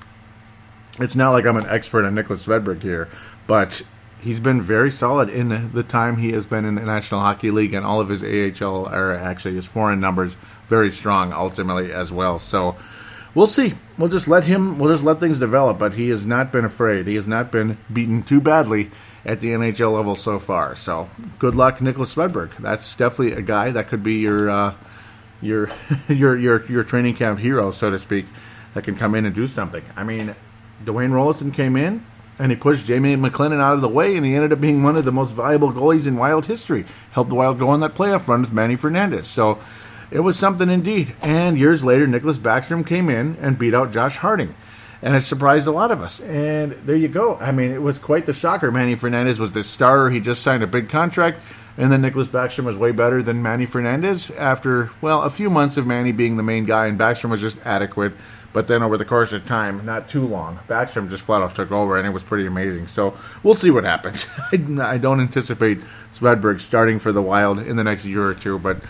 [0.98, 3.08] it's not like I'm an expert on Nicholas Svedberg here,
[3.46, 3.82] but
[4.20, 7.74] he's been very solid in the time he has been in the National Hockey League
[7.74, 10.36] and all of his AHL or actually his foreign numbers
[10.68, 12.38] very strong ultimately as well.
[12.38, 12.76] So
[13.34, 13.74] we'll see.
[13.98, 14.78] We'll just let him.
[14.78, 15.78] We'll just let things develop.
[15.78, 17.06] But he has not been afraid.
[17.06, 18.90] He has not been beaten too badly
[19.24, 20.74] at the NHL level so far.
[20.76, 22.56] So good luck, Nicholas Svedberg.
[22.56, 24.74] That's definitely a guy that could be your uh,
[25.40, 25.70] your
[26.08, 28.26] your your your training camp hero, so to speak,
[28.74, 29.84] that can come in and do something.
[29.96, 30.34] I mean,
[30.84, 32.06] Dwayne Roloson came in.
[32.38, 34.96] And he pushed Jamie McLennan out of the way, and he ended up being one
[34.96, 36.86] of the most valuable goalies in Wild history.
[37.12, 39.28] Helped the Wild go on that playoff run with Manny Fernandez.
[39.28, 39.60] So
[40.12, 41.14] it was something indeed.
[41.22, 44.54] And years later, Nicholas Backstrom came in and beat out Josh Harding.
[45.00, 46.20] And it surprised a lot of us.
[46.20, 47.36] And there you go.
[47.36, 48.70] I mean, it was quite the shocker.
[48.70, 50.10] Manny Fernandez was the starter.
[50.10, 51.40] He just signed a big contract.
[51.76, 55.76] And then Nicholas Backstrom was way better than Manny Fernandez after, well, a few months
[55.76, 58.12] of Manny being the main guy, and Backstrom was just adequate.
[58.52, 61.72] But then over the course of time, not too long, Backstrom just flat out took
[61.72, 62.86] over, and it was pretty amazing.
[62.86, 64.26] So we'll see what happens.
[64.52, 65.80] I don't anticipate
[66.14, 68.82] Swedberg starting for the Wild in the next year or two, but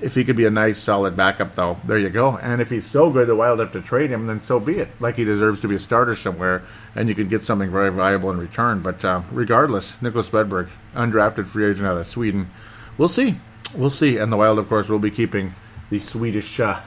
[0.00, 2.36] if he could be a nice, solid backup, though, there you go.
[2.36, 4.88] And if he's so good, the Wild have to trade him, then so be it.
[5.00, 6.62] Like he deserves to be a starter somewhere,
[6.94, 8.80] and you could get something very valuable in return.
[8.80, 12.50] But uh, regardless, Nicholas Swedberg, undrafted free agent out of Sweden.
[12.98, 13.36] We'll see.
[13.74, 14.18] We'll see.
[14.18, 15.54] And the Wild, of course, will be keeping
[15.90, 16.80] the Swedish uh,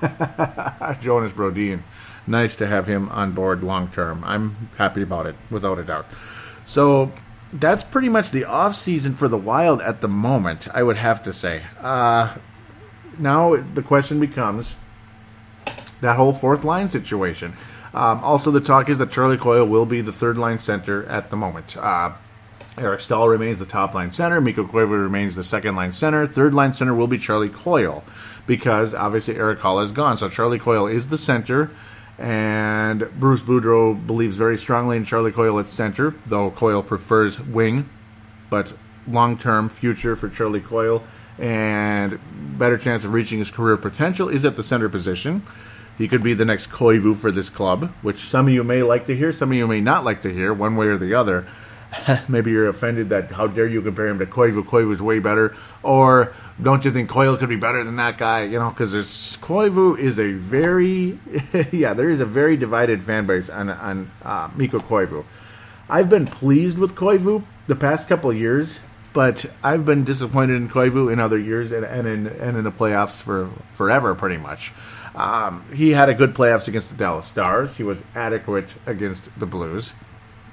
[1.00, 1.82] Jonas Brodin.
[2.26, 4.22] Nice to have him on board long term.
[4.24, 6.06] I'm happy about it, without a doubt.
[6.64, 7.12] So
[7.52, 10.68] that's pretty much the off season for the Wild at the moment.
[10.72, 11.62] I would have to say.
[11.80, 12.36] Uh,
[13.18, 14.74] now the question becomes
[16.00, 17.54] that whole fourth line situation.
[17.94, 21.30] Um, also, the talk is that Charlie Coyle will be the third line center at
[21.30, 21.76] the moment.
[21.76, 22.12] Uh,
[22.78, 24.40] Eric Staal remains the top line center.
[24.40, 26.26] Mikko Koivu remains the second line center.
[26.26, 28.02] Third line center will be Charlie Coyle
[28.46, 30.16] because obviously Eric Haula is gone.
[30.16, 31.70] So Charlie Coyle is the center.
[32.18, 37.88] And Bruce Boudreau believes very strongly in Charlie Coyle at center, though Coyle prefers wing.
[38.48, 38.72] But
[39.06, 41.02] long term future for Charlie Coyle
[41.38, 42.18] and
[42.58, 45.42] better chance of reaching his career potential is at the center position.
[45.98, 49.06] He could be the next Koivu for this club, which some of you may like
[49.06, 51.46] to hear, some of you may not like to hear, one way or the other.
[52.28, 54.64] Maybe you're offended that how dare you compare him to Koivu?
[54.64, 58.44] Koivu's way better, or don't you think Coyle could be better than that guy?
[58.44, 61.18] You know, because Koivu is a very,
[61.70, 65.24] yeah, there is a very divided fan base on on uh, Mikko Koivu.
[65.90, 68.80] I've been pleased with Koivu the past couple years
[69.12, 72.72] but I've been disappointed in Koivu in other years and, and in and in the
[72.72, 74.72] playoffs for forever, pretty much.
[75.14, 77.76] Um, he had a good playoffs against the Dallas Stars.
[77.76, 79.92] He was adequate against the Blues,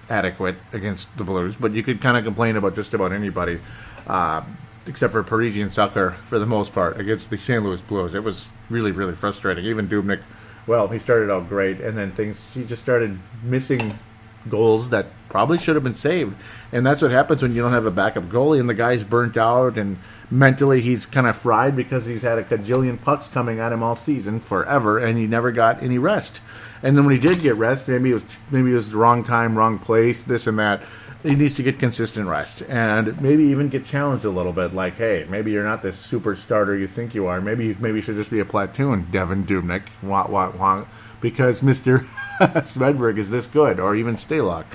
[0.10, 1.56] adequate against the Blues.
[1.56, 3.60] But you could kind of complain about just about anybody,
[4.08, 4.43] uh,
[4.86, 7.63] except for Parise and Zucker for the most part against the St.
[7.63, 8.13] Louis Blues.
[8.13, 9.63] It was really really frustrating.
[9.65, 10.22] Even Dubnyk,
[10.67, 13.98] well, he started out great, and then things he just started missing
[14.47, 16.36] goals that probably should have been saved.
[16.71, 19.38] And that's what happens when you don't have a backup goalie and the guy's burnt
[19.38, 19.97] out and
[20.30, 23.95] mentally he's kind of fried because he's had a cajillion pucks coming at him all
[23.95, 26.41] season forever and he never got any rest.
[26.82, 29.23] And then when he did get rest, maybe it was maybe it was the wrong
[29.23, 30.84] time, wrong place, this and that.
[31.21, 34.73] He needs to get consistent rest and maybe even get challenged a little bit.
[34.73, 37.41] Like, hey, maybe you're not the super starter you think you are.
[37.41, 39.89] Maybe you, maybe should just be a platoon, Devan Dubnyk.
[40.02, 40.86] Wah, wah, wah,
[41.21, 41.99] because Mister
[42.39, 44.65] Swedberg is this good, or even Stalock.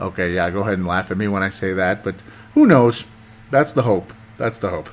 [0.00, 2.16] Okay, yeah, go ahead and laugh at me when I say that, but
[2.54, 3.04] who knows?
[3.50, 4.12] That's the hope.
[4.36, 4.90] That's the hope.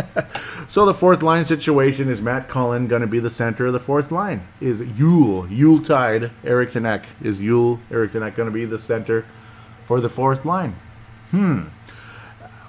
[0.68, 3.80] so the fourth line situation is Matt Cullen going to be the center of the
[3.80, 4.46] fourth line?
[4.60, 9.26] Is Yule Yule Tide Eriksson Ek is Yule Eriksson Ek going to be the center
[9.86, 10.76] for the fourth line?
[11.30, 11.64] Hmm.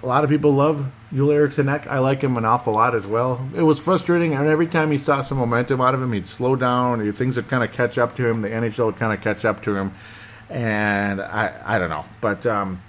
[0.02, 1.70] A lot of people love Yule Eriksson.
[1.70, 3.48] I like him an awful lot as well.
[3.56, 6.56] It was frustrating, and every time he saw some momentum out of him, he'd slow
[6.56, 7.12] down.
[7.14, 8.40] Things would kind of catch up to him.
[8.40, 9.94] The NHL would kind of catch up to him,
[10.50, 12.82] and I I don't know, but um,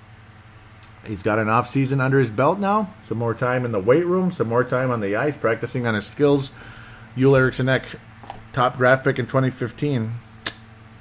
[1.07, 2.95] he's got an off season under his belt now.
[3.07, 5.95] Some more time in the weight room, some more time on the ice, practicing on
[5.95, 6.51] his skills.
[7.15, 7.69] Yule Eriksson
[8.55, 10.13] top draft pick in 2015,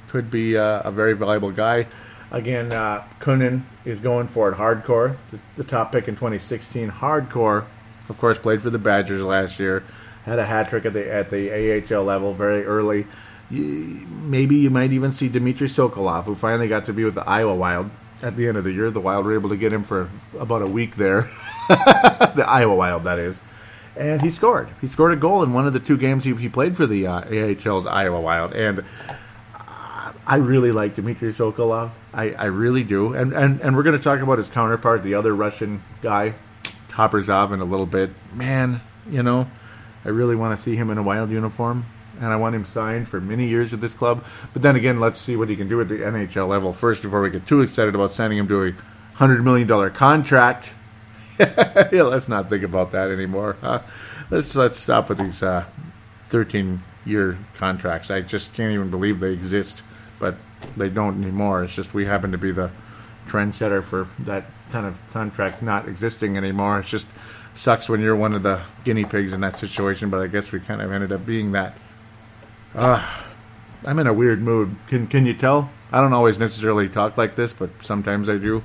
[0.09, 1.88] could be uh, a very valuable guy.
[2.34, 5.15] Again, uh, Kunin is going for it hardcore.
[5.32, 7.65] The, the, top pick in 2016, hardcore.
[8.10, 9.84] Of course, played for the Badgers last year.
[10.26, 13.06] Had a hat trick at the at the AHL level very early
[13.54, 17.54] maybe you might even see Dmitry Sokolov, who finally got to be with the Iowa
[17.54, 17.89] Wild
[18.22, 18.89] at the end of the year.
[18.89, 21.22] The Wild were able to get him for about a week there.
[21.69, 23.38] the Iowa Wild, that is.
[23.96, 24.69] And he scored.
[24.82, 27.06] He scored a goal in one of the two games he, he played for the
[27.06, 28.54] uh, AHL's Iowa Wild.
[28.54, 28.84] And
[30.25, 31.91] I really like Dmitry Sokolov.
[32.13, 33.13] I, I really do.
[33.13, 36.36] And, and, and we're going to talk about his counterpart, the other Russian guy,
[36.89, 38.12] Kaprizov, in a little bit.
[38.33, 39.49] Man, you know,
[40.05, 41.86] I really want to see him in a Wild uniform
[42.19, 44.25] and I want him signed for many years with this club.
[44.53, 47.21] But then again, let's see what he can do at the NHL level first before
[47.21, 48.73] we get too excited about signing him to a
[49.15, 50.71] hundred million dollar contract.
[51.39, 53.57] yeah, let's not think about that anymore.
[53.62, 53.79] Uh,
[54.29, 55.65] let's let's stop with these uh,
[56.27, 58.12] thirteen year contracts.
[58.12, 59.81] I just can't even believe they exist,
[60.23, 60.38] but
[60.77, 61.65] they don't anymore.
[61.65, 62.71] It's just we happen to be the
[63.27, 66.79] trendsetter for that kind of contract not existing anymore.
[66.79, 67.07] It just
[67.53, 70.62] sucks when you're one of the guinea pigs in that situation, but I guess we
[70.62, 71.77] kind of ended up being that.
[72.73, 73.05] Uh,
[73.83, 74.77] I'm in a weird mood.
[74.88, 75.69] Can can you tell?
[75.91, 78.63] I don't always necessarily talk like this, but sometimes I do.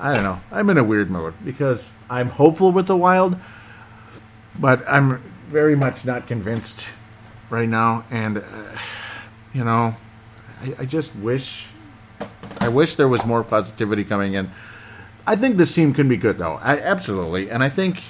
[0.00, 0.40] I don't know.
[0.50, 3.36] I'm in a weird mood because I'm hopeful with the Wild,
[4.58, 6.88] but I'm very much not convinced
[7.50, 8.06] right now.
[8.10, 8.78] And uh,
[9.52, 9.96] you know,
[10.62, 11.66] I, I just wish,
[12.60, 14.50] I wish there was more positivity coming in.
[15.26, 16.54] I think this team can be good, though.
[16.54, 17.50] I, absolutely.
[17.50, 18.02] And I think,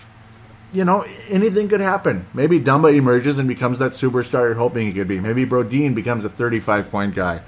[0.73, 2.27] you know, anything could happen.
[2.33, 5.21] Maybe Dumba emerges and becomes that superstar you're hoping he could be.
[5.21, 7.43] Maybe Brodin becomes a 35 point guy.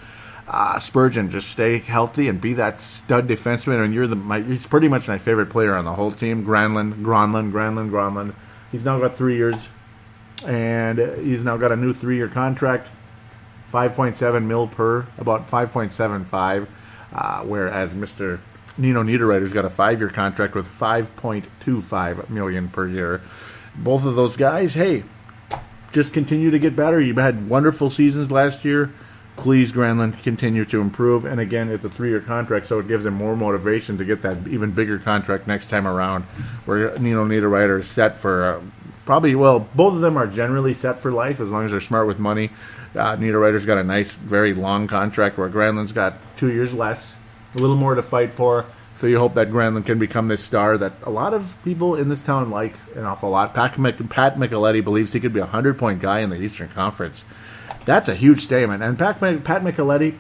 [0.46, 3.82] Uh, Spurgeon, just stay healthy and be that stud defenseman.
[3.82, 6.44] And you're the my, he's pretty much my favorite player on the whole team.
[6.44, 8.34] Granlund, Granlund, Granlund, Granlund.
[8.70, 9.68] He's now got three years,
[10.44, 12.88] and he's now got a new three year contract,
[13.74, 16.68] 5.7 mil per, about 5.75.
[17.12, 18.38] Uh, whereas Mr.
[18.78, 23.20] Nino Niederreiter's got a five-year contract with 5.25 million per year.
[23.74, 25.02] Both of those guys, hey,
[25.92, 27.00] just continue to get better.
[27.00, 28.92] You had wonderful seasons last year.
[29.36, 31.24] Please, Granlund, continue to improve.
[31.24, 34.46] And again, it's a three-year contract, so it gives him more motivation to get that
[34.46, 36.22] even bigger contract next time around.
[36.64, 38.60] Where Nino Niederreiter is set for uh,
[39.04, 42.06] probably well, both of them are generally set for life as long as they're smart
[42.06, 42.50] with money.
[42.94, 47.16] Uh, Niederreiter's got a nice, very long contract, where Granlund's got two years less
[47.54, 48.66] a little more to fight for.
[48.94, 52.08] So you hope that Granlund can become this star that a lot of people in
[52.08, 53.52] this town like an awful lot.
[53.52, 56.68] Pat, Mc, Pat Micheletti believes he could be a 100 point guy in the Eastern
[56.68, 57.24] Conference.
[57.84, 58.82] That's a huge statement.
[58.82, 60.16] And Pat, Pat Micheletti,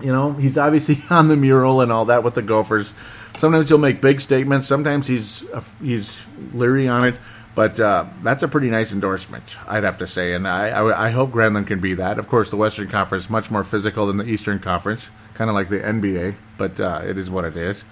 [0.00, 2.94] you know, he's obviously on the mural and all that with the Gophers.
[3.36, 4.66] Sometimes he'll make big statements.
[4.66, 6.20] Sometimes he's uh, he's
[6.52, 7.18] leery on it.
[7.54, 11.10] But uh, that's a pretty nice endorsement, I'd have to say, and I, I, I,
[11.10, 12.18] hope Granlund can be that.
[12.18, 15.54] Of course, the Western Conference is much more physical than the Eastern Conference, kind of
[15.54, 17.84] like the NBA, but uh, it is what it is.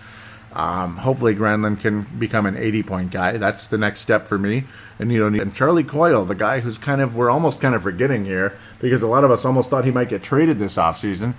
[0.52, 3.36] Um, hopefully, Granlund can become an 80 point guy.
[3.36, 4.64] That's the next step for me.
[4.98, 7.82] And you know, and Charlie Coyle, the guy who's kind of we're almost kind of
[7.82, 11.34] forgetting here because a lot of us almost thought he might get traded this offseason.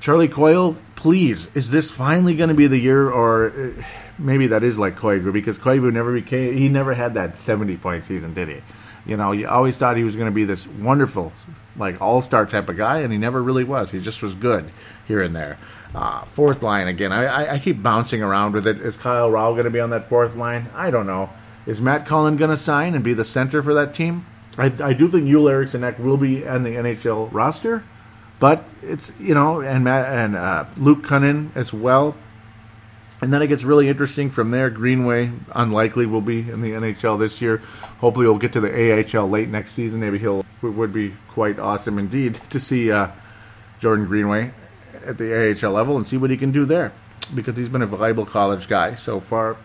[0.00, 3.82] Charlie Coyle, please, is this finally going to be the year, or uh,
[4.18, 8.04] maybe that is like Koivu because Koivu never became he never had that 70 point
[8.04, 8.60] season, did he?
[9.04, 11.32] You know, you always thought he was going to be this wonderful,
[11.76, 13.90] like all star type of guy, and he never really was.
[13.90, 14.70] He just was good
[15.12, 15.58] here and there.
[15.94, 17.12] Uh, fourth line again.
[17.12, 18.80] I, I, I, keep bouncing around with it.
[18.80, 20.70] Is Kyle Rau going to be on that fourth line?
[20.74, 21.28] I don't know.
[21.66, 24.24] Is Matt Cullen going to sign and be the center for that team?
[24.56, 27.84] I, I do think Joel Eriksson Ek will be on the NHL roster,
[28.40, 32.16] but it's you know, and Matt and uh, Luke Kunin as well.
[33.20, 34.68] And then it gets really interesting from there.
[34.68, 37.58] Greenway, unlikely, will be in the NHL this year.
[38.00, 40.00] Hopefully, he'll get to the AHL late next season.
[40.00, 43.08] Maybe he'll would be quite awesome indeed to see uh,
[43.78, 44.52] Jordan Greenway
[45.04, 46.92] at the AHL level and see what he can do there
[47.34, 49.56] because he's been a valuable college guy so far.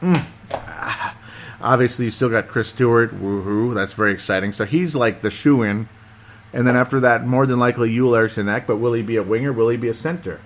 [0.00, 0.24] Mm.
[1.60, 3.14] Obviously, you still got Chris Stewart.
[3.20, 3.74] Woohoo!
[3.74, 4.52] That's very exciting.
[4.52, 5.88] So he's like the shoe in.
[6.52, 8.66] And then after that, more than likely, Joel Eriksson Ek.
[8.66, 9.52] But will he be a winger?
[9.52, 10.40] Will he be a center?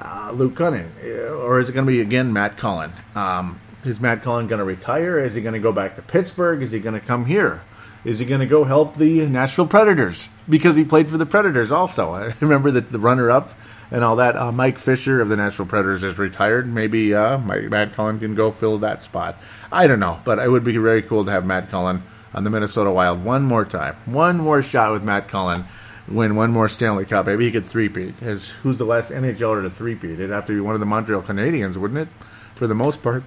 [0.00, 2.92] uh, Luke Kunin, uh, or is it going to be again Matt Cullen?
[3.14, 5.18] Um, is Matt Cullen going to retire?
[5.18, 6.62] Is he going to go back to Pittsburgh?
[6.62, 7.62] Is he going to come here?
[8.04, 11.70] Is he going to go help the Nashville Predators because he played for the Predators
[11.70, 12.14] also?
[12.14, 13.52] I remember that the runner-up
[13.90, 14.36] and all that.
[14.36, 16.66] Uh, Mike Fisher of the Nashville Predators is retired.
[16.66, 19.36] Maybe uh, Matt Cullen can go fill that spot.
[19.70, 22.50] I don't know, but it would be very cool to have Matt Cullen on the
[22.50, 25.66] Minnesota Wild one more time, one more shot with Matt Cullen
[26.10, 27.26] win one more Stanley Cup.
[27.26, 28.22] Maybe he could three-peat.
[28.22, 30.12] As who's the last NHLer to three-peat?
[30.12, 32.08] It'd have to be one of the Montreal Canadiens, wouldn't it?
[32.54, 33.22] For the most part.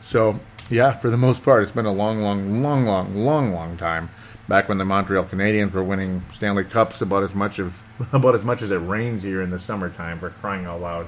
[0.00, 0.40] So
[0.72, 4.08] yeah, for the most part, it's been a long, long, long, long, long, long time.
[4.48, 7.80] Back when the Montreal Canadiens were winning Stanley Cups about as much of
[8.12, 11.06] about as much as it rains here in the summertime for crying out loud.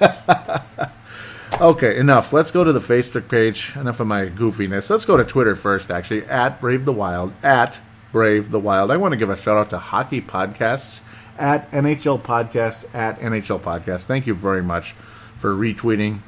[1.60, 2.32] okay, enough.
[2.32, 3.72] Let's go to the Facebook page.
[3.74, 4.90] Enough of my goofiness.
[4.90, 6.24] Let's go to Twitter first, actually.
[6.26, 7.32] At Brave the Wild.
[7.42, 7.80] At
[8.12, 8.90] Brave the Wild.
[8.90, 11.00] I want to give a shout out to Hockey Podcasts
[11.38, 14.04] at NHL Podcast at NHL Podcast.
[14.04, 14.92] Thank you very much
[15.38, 16.20] for retweeting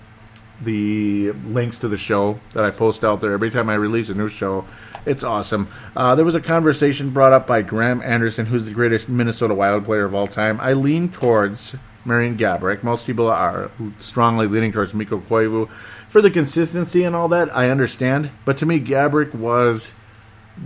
[0.62, 4.14] the links to the show that I post out there every time I release a
[4.14, 4.66] new show.
[5.06, 5.68] It's awesome.
[5.96, 9.84] Uh, there was a conversation brought up by Graham Anderson, who's the greatest Minnesota Wild
[9.84, 10.60] player of all time.
[10.60, 12.82] I lean towards Marian Gaborik.
[12.82, 15.70] Most people are strongly leaning towards Mikko Koivu.
[16.08, 18.30] For the consistency and all that, I understand.
[18.44, 19.92] But to me, Gaborik was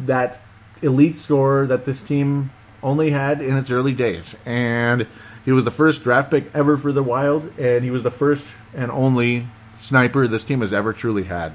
[0.05, 0.40] that
[0.82, 2.51] elite scorer that this team
[2.82, 4.34] only had in its early days.
[4.45, 5.07] And
[5.45, 8.45] he was the first draft pick ever for the Wild, and he was the first
[8.74, 9.47] and only
[9.85, 11.53] sniper this team has ever truly had.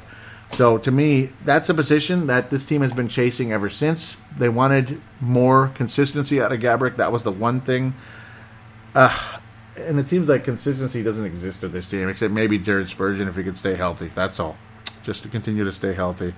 [0.52, 4.18] So to me, that's a position that this team has been chasing ever since.
[4.36, 6.96] They wanted more consistency out of Gaborik.
[6.96, 7.94] That was the one thing.
[8.96, 9.40] Uh,
[9.78, 13.36] and it seems like consistency doesn't exist with this team, except maybe Jared Spurgeon if
[13.36, 14.12] he could stay healthy.
[14.14, 14.58] That's all.
[15.04, 16.34] Just to continue to stay healthy.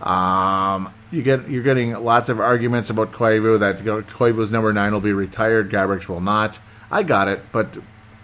[0.00, 5.00] Um, you get you're getting lots of arguments about Koivu that Koivu's number nine will
[5.00, 6.58] be retired, Gaborik's will not.
[6.90, 7.78] I got it, but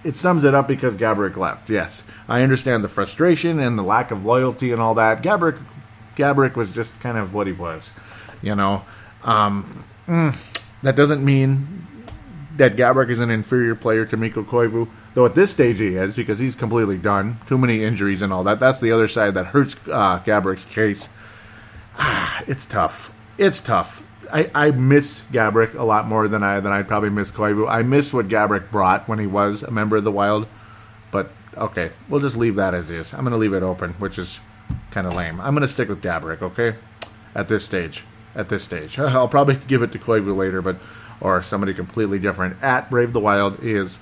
[0.04, 1.70] it sums it up because Gaborik left.
[1.70, 5.22] Yes, I understand the frustration and the lack of loyalty and all that.
[5.22, 5.62] Gaborik,
[6.16, 7.90] Gaborik was just kind of what he was,
[8.42, 8.84] you know.
[9.24, 10.36] Um, mm,
[10.82, 11.86] that doesn't mean
[12.56, 16.16] that Gaborik is an inferior player to Mikko Koivu, though at this stage he is
[16.16, 17.38] because he's completely done.
[17.46, 18.60] Too many injuries and all that.
[18.60, 21.08] That's the other side that hurts uh, Gaborik's case.
[21.96, 23.12] Ah, it's tough.
[23.36, 24.02] It's tough.
[24.32, 27.68] I, I miss Gaborik a lot more than I than I'd probably miss Koivu.
[27.68, 30.46] I miss what Gaborik brought when he was a member of the Wild,
[31.10, 33.12] but okay, we'll just leave that as is.
[33.12, 34.40] I'm going to leave it open, which is
[34.90, 35.40] kind of lame.
[35.40, 36.76] I'm going to stick with Gaborik, okay?
[37.34, 38.04] At this stage,
[38.34, 40.76] at this stage, I'll probably give it to Koivu later, but
[41.20, 42.62] or somebody completely different.
[42.62, 43.98] At Brave the Wild is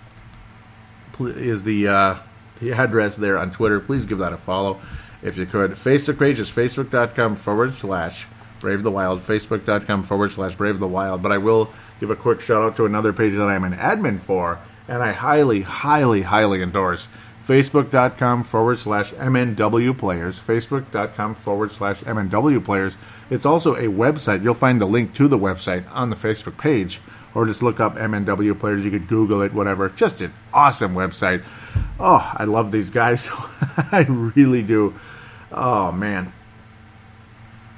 [1.18, 2.16] is the uh,
[2.60, 3.80] the address there on Twitter.
[3.80, 4.80] Please give that a follow
[5.22, 5.72] if you could.
[5.72, 8.26] Facebook page is facebook.com forward slash
[8.60, 11.22] Brave the Wild, facebook.com forward slash Brave the Wild.
[11.22, 14.20] But I will give a quick shout out to another page that I'm an admin
[14.20, 17.08] for, and I highly, highly, highly endorse.
[17.46, 20.38] Facebook.com forward slash MNW players.
[20.38, 22.96] Facebook.com forward slash MNW players.
[23.30, 24.42] It's also a website.
[24.42, 27.00] You'll find the link to the website on the Facebook page,
[27.34, 28.84] or just look up MNW players.
[28.84, 29.88] You could Google it, whatever.
[29.90, 31.44] Just an awesome website.
[32.00, 33.28] Oh, I love these guys.
[33.92, 34.94] I really do.
[35.52, 36.32] Oh, man.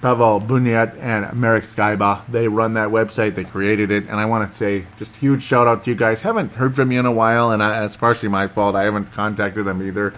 [0.00, 2.24] Pavel Bunyat and Marek Skyba.
[2.28, 3.34] They run that website.
[3.34, 6.20] They created it, and I want to say just huge shout out to you guys.
[6.20, 8.76] Haven't heard from you in a while, and I, it's partially my fault.
[8.76, 10.12] I haven't contacted them either,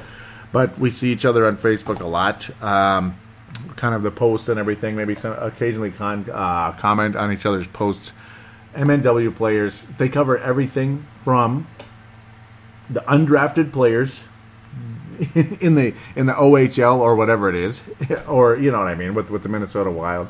[0.52, 2.50] but we see each other on Facebook a lot.
[2.62, 3.16] Um,
[3.76, 4.96] kind of the posts and everything.
[4.96, 8.12] Maybe some occasionally con, uh, comment on each other's posts.
[8.74, 9.82] MNW players.
[9.98, 11.66] They cover everything from
[12.88, 14.20] the undrafted players
[15.60, 17.82] in the in the OHL or whatever it is,
[18.28, 20.28] or you know what I mean with with the Minnesota Wild,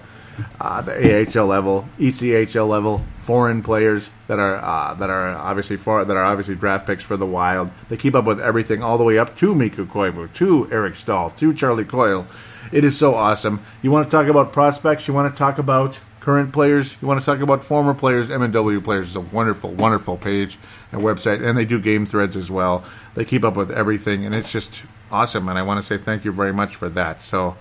[0.61, 0.93] uh, the
[1.39, 6.25] AHL level, ECHL level, foreign players that are uh, that are obviously for, that are
[6.25, 7.71] obviously draft picks for the Wild.
[7.89, 11.31] They keep up with everything all the way up to Mikko Koivu, to Eric Staal,
[11.31, 12.27] to Charlie Coyle.
[12.73, 13.63] It is so awesome.
[13.83, 15.07] You want to talk about prospects?
[15.07, 18.85] You want to talk about current players, you want to talk about former players, MNW
[18.85, 20.59] players is a wonderful, wonderful page
[20.93, 22.85] and website, and they do game threads as well.
[23.15, 25.49] They keep up with everything, and it's just awesome.
[25.49, 27.23] And I want to say thank you very much for that.
[27.23, 27.57] So,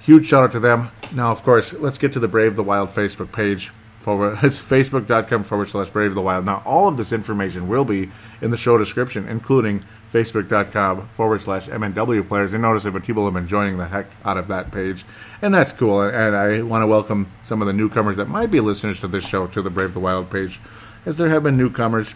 [0.00, 0.90] huge shout out to them.
[1.12, 3.72] Now, of course, let's get to the Brave the Wild Facebook page.
[4.00, 6.44] Forward, it's facebook.com forward slash Brave the Wild.
[6.44, 8.10] Now, all of this information will be
[8.42, 9.82] in the show description, including
[10.14, 12.54] facebook.com forward slash MNW players.
[12.54, 15.04] I notice that people have been joining the heck out of that page,
[15.42, 16.02] and that's cool.
[16.02, 19.26] And I want to welcome some of the newcomers that might be listeners to this
[19.26, 20.60] show to the Brave the Wild page,
[21.04, 22.14] as there have been newcomers,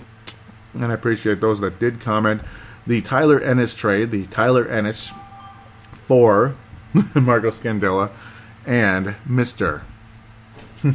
[0.74, 2.42] and I appreciate those that did comment.
[2.86, 5.10] The Tyler Ennis trade, the Tyler Ennis
[5.92, 6.54] for
[7.16, 8.10] Marco Scandella
[8.64, 9.82] and Mr.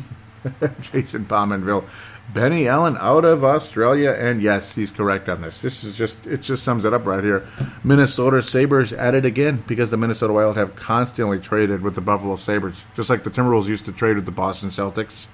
[0.82, 1.84] Jason Pominville
[2.32, 5.57] Benny Allen out of Australia, and yes, he's correct on this.
[5.57, 7.45] This is just it just sums it up right here.
[7.84, 12.36] Minnesota Sabres at it again because the Minnesota Wild have constantly traded with the Buffalo
[12.36, 15.28] Sabres, just like the Timberwolves used to trade with the Boston Celtics.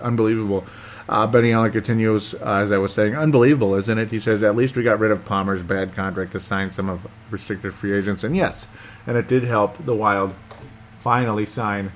[0.00, 0.64] Unbelievable.
[1.08, 4.10] Uh, Benny Allen continues, uh, as I was saying, unbelievable, isn't it?
[4.10, 7.06] He says, at least we got rid of Palmer's bad contract to sign some of
[7.30, 8.24] restricted free agents.
[8.24, 8.66] And yes,
[9.06, 10.34] and it did help the Wild
[11.00, 11.92] finally sign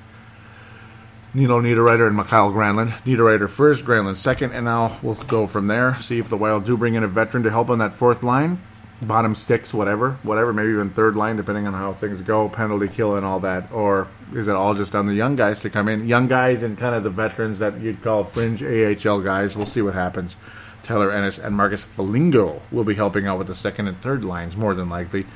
[1.37, 2.93] Nino Niederreiter and Mikael Granlund.
[3.05, 6.01] Niederreiter first, Granlund second, and now we'll go from there.
[6.01, 8.59] See if the Wild do bring in a veteran to help on that fourth line.
[9.03, 13.17] Bottom sticks, whatever, whatever, maybe even third line, depending on how things go, penalty kill
[13.17, 13.71] and all that.
[13.71, 16.09] Or is it all just on the young guys to come in?
[16.09, 19.59] Young guys and kind of the veterans that you'd call fringe AHL guys.
[19.59, 20.37] We'll see what happens.
[20.85, 24.57] Tyler Ennis and Marcus Foligno will be helping out with the second and third lines,
[24.57, 25.27] more than likely.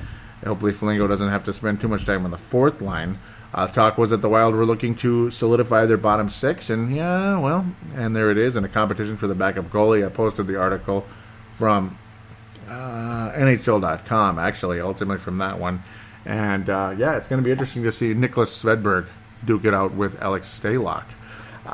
[0.43, 3.19] Hopefully, Foligno doesn't have to spend too much time on the fourth line.
[3.53, 7.37] Uh, talk was that the Wild were looking to solidify their bottom six, and yeah,
[7.37, 10.05] well, and there it is in a competition for the backup goalie.
[10.05, 11.05] I posted the article
[11.57, 11.97] from
[12.69, 15.83] uh, NHL.com, actually, ultimately from that one.
[16.25, 19.07] And uh, yeah, it's going to be interesting to see Niklas Svedberg
[19.43, 21.05] duke it out with Alex Stalock.
[21.65, 21.69] Uh,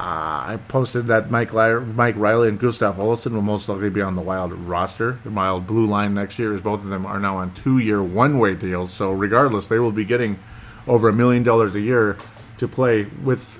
[0.52, 4.22] I posted that Mike, Mike Reilly and Gustav Olofsson will most likely be on the
[4.22, 5.20] Wild roster.
[5.24, 8.04] The Wild blue line next year, as both of them are now on two year
[8.04, 8.92] one way deals.
[8.92, 10.40] So, regardless, they will be getting
[10.88, 12.18] over a million dollars a year
[12.58, 13.60] to play with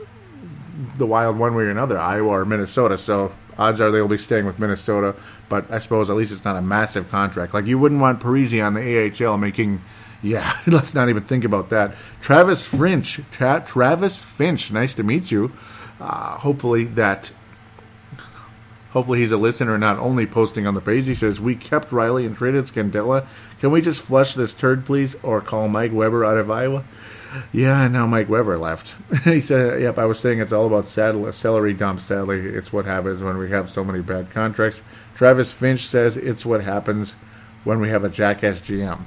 [0.98, 2.98] the Wild one way or another, Iowa or Minnesota.
[2.98, 5.16] So odds are they will be staying with Minnesota.
[5.50, 7.54] But I suppose at least it's not a massive contract.
[7.54, 9.82] Like you wouldn't want Parise on the AHL making.
[10.24, 11.96] Yeah, let's not even think about that.
[12.22, 15.52] Travis Finch, Tra- Travis Finch, nice to meet you.
[16.00, 17.32] Uh, hopefully that
[18.92, 21.06] Hopefully, he's a listener, not only posting on the page.
[21.06, 23.28] He says, We kept Reilly and traded Scandella.
[23.60, 25.16] Can we just flush this turd, please?
[25.22, 26.84] Or call Mike Weber out of Iowa?
[27.52, 28.96] Yeah, and now Mike Weber left.
[29.24, 32.02] he said, Yep, I was saying it's all about saddle, celery dump.
[32.02, 34.82] Sadly, it's what happens when we have so many bad contracts.
[35.16, 37.16] Travis Finch says it's what happens
[37.64, 39.02] when we have a jackass GM.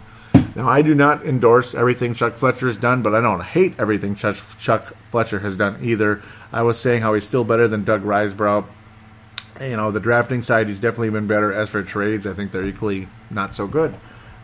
[0.55, 4.17] Now, I do not endorse everything Chuck Fletcher has done, but I don't hate everything
[4.17, 6.23] Chuck, Chuck Fletcher has done either.
[6.53, 8.67] I was saying how he's still better than Doug Risebrough
[9.61, 11.53] You know, the drafting side, he's definitely been better.
[11.53, 13.95] As for trades, I think they're equally not so good.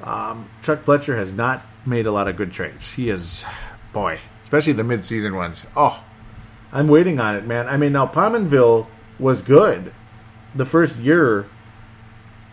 [0.03, 2.93] Um, Chuck Fletcher has not made a lot of good trades.
[2.93, 3.45] He is,
[3.93, 5.65] boy, especially the midseason ones.
[5.77, 6.03] Oh,
[6.73, 7.69] I'm waiting on it, man.
[7.69, 8.87] I mean, now Pominville
[9.19, 9.93] was good
[10.55, 11.47] the first year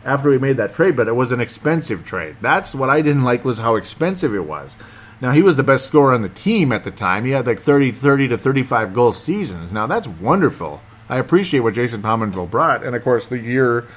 [0.05, 2.35] after we made that trade, but it was an expensive trade.
[2.41, 4.75] That's what I didn't like was how expensive it was.
[5.21, 7.23] Now he was the best scorer on the team at the time.
[7.23, 9.71] He had like 30, 30 to 35 goal seasons.
[9.71, 10.81] Now that's wonderful.
[11.07, 13.87] I appreciate what Jason Pominville brought, and of course the year,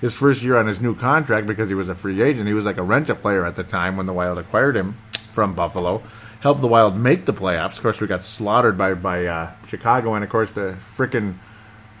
[0.00, 2.46] his first year on his new contract because he was a free agent.
[2.46, 4.96] He was like a rent-a player at the time when the Wild acquired him
[5.32, 6.02] from Buffalo.
[6.40, 7.76] Helped the Wild make the playoffs.
[7.76, 11.36] Of course, we got slaughtered by by uh, Chicago, and of course the freaking.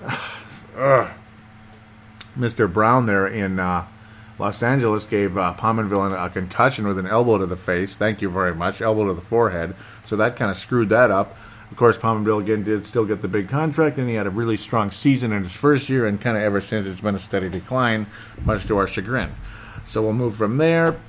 [0.76, 1.10] Uh,
[2.38, 2.70] Mr.
[2.70, 3.86] Brown there in uh,
[4.38, 7.96] Los Angeles gave uh, Pominville a concussion with an elbow to the face.
[7.96, 8.82] Thank you very much.
[8.82, 9.74] Elbow to the forehead.
[10.04, 11.36] So that kind of screwed that up.
[11.70, 14.56] Of course, Pominville again did still get the big contract, and he had a really
[14.56, 17.48] strong season in his first year, and kind of ever since it's been a steady
[17.48, 18.06] decline,
[18.44, 19.34] much to our chagrin.
[19.86, 21.00] So we'll move from there.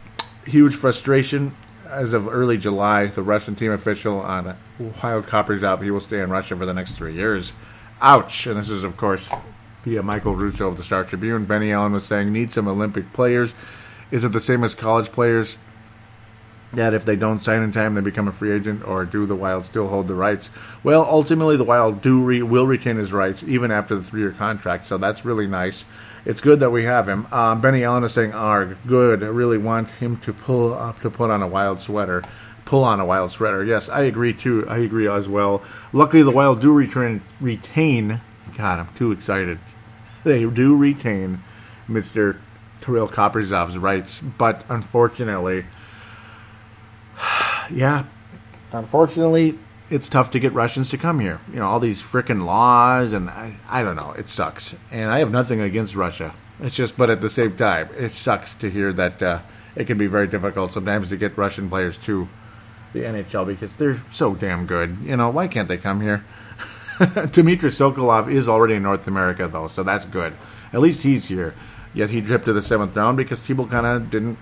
[0.45, 1.55] Huge frustration
[1.89, 3.08] as of early July.
[3.08, 5.82] The Russian team official on Wild out.
[5.82, 7.53] he will stay in Russia for the next three years.
[8.01, 8.45] Ouch!
[8.45, 9.30] And this is, of course,
[9.84, 11.45] via Michael Russo of the Star Tribune.
[11.45, 13.53] Benny Allen was saying, need some Olympic players.
[14.12, 15.58] Is it the same as college players?
[16.78, 19.36] That if they don't sign in time, they become a free agent, or do the
[19.36, 20.49] Wild still hold the rights?
[20.84, 24.86] Well, ultimately, the Wild do re- will retain his rights even after the three-year contract,
[24.86, 25.86] so that's really nice.
[26.25, 27.28] It's good that we have him.
[27.32, 29.23] Um, Benny Allen is saying, "Arg, good.
[29.23, 32.23] I really want him to pull up to put on a Wild sweater."
[32.65, 33.63] pull on a wild sweater.
[33.63, 34.65] Yes, I agree too.
[34.67, 35.63] I agree as well.
[35.93, 38.19] Luckily, the Wild do return, retain.
[38.57, 39.57] God, I'm too excited
[40.28, 41.41] they do retain
[41.89, 42.38] Mr.
[42.82, 45.65] Kirill Kaprizov's rights, but unfortunately,
[47.72, 48.05] yeah,
[48.72, 49.57] unfortunately,
[49.89, 51.39] it's tough to get Russians to come here.
[51.49, 54.76] You know, all these freaking laws, and I, I don't know, it sucks.
[54.91, 56.34] And I have nothing against Russia.
[56.59, 59.41] It's just, but at the same time, it sucks to hear that uh,
[59.76, 62.28] it can be very difficult sometimes to get Russian players to
[62.93, 64.97] the NHL because they're so damn good.
[65.03, 66.26] You know, why can't they come here?
[67.32, 70.34] Dmitry Sokolov is already in North America, though, so that's good.
[70.74, 71.53] At least he's here.
[71.93, 74.38] Yet he dripped to the seventh round because people kind of didn't,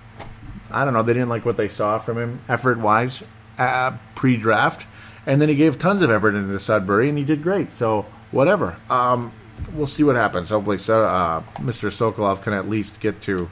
[0.76, 3.22] I don't know, they didn't like what they saw from him effort wise
[3.56, 4.86] uh, pre draft.
[5.24, 7.72] And then he gave tons of effort into Sudbury, and he did great.
[7.72, 8.76] So, whatever.
[8.90, 9.32] Um,
[9.72, 10.50] we'll see what happens.
[10.50, 11.90] Hopefully, so, uh, Mr.
[11.90, 13.50] Sokolov can at least get to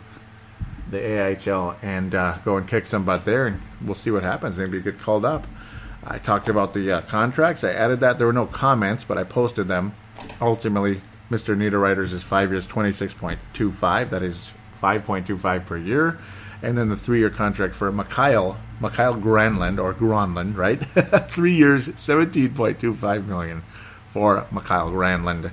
[0.91, 4.59] the AHL and uh, go and kick some butt there, and we'll see what happens.
[4.59, 5.47] Maybe get called up.
[6.05, 7.65] I talked about the uh, contracts.
[7.65, 8.19] I added that.
[8.19, 9.95] There were no comments, but I posted them.
[10.43, 11.01] Ultimately,
[11.31, 11.57] Mr.
[11.57, 14.11] Niederreiter's is five years, 26.25.
[14.11, 16.19] That is 5.25 per year.
[16.65, 20.79] And then the three year contract for Mikhail Mikael Granlund, or Granlund, right?
[21.31, 23.63] three years, 17.25 million
[24.09, 25.53] for Mikhail Granlund,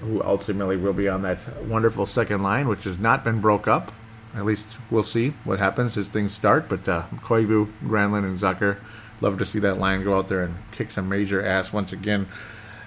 [0.00, 3.92] who ultimately will be on that wonderful second line, which has not been broke up.
[4.34, 6.68] At least we'll see what happens as things start.
[6.68, 8.78] But uh, Koivu, Granlund, and Zucker
[9.20, 12.26] Love to see that line go out there and kick some major ass once again.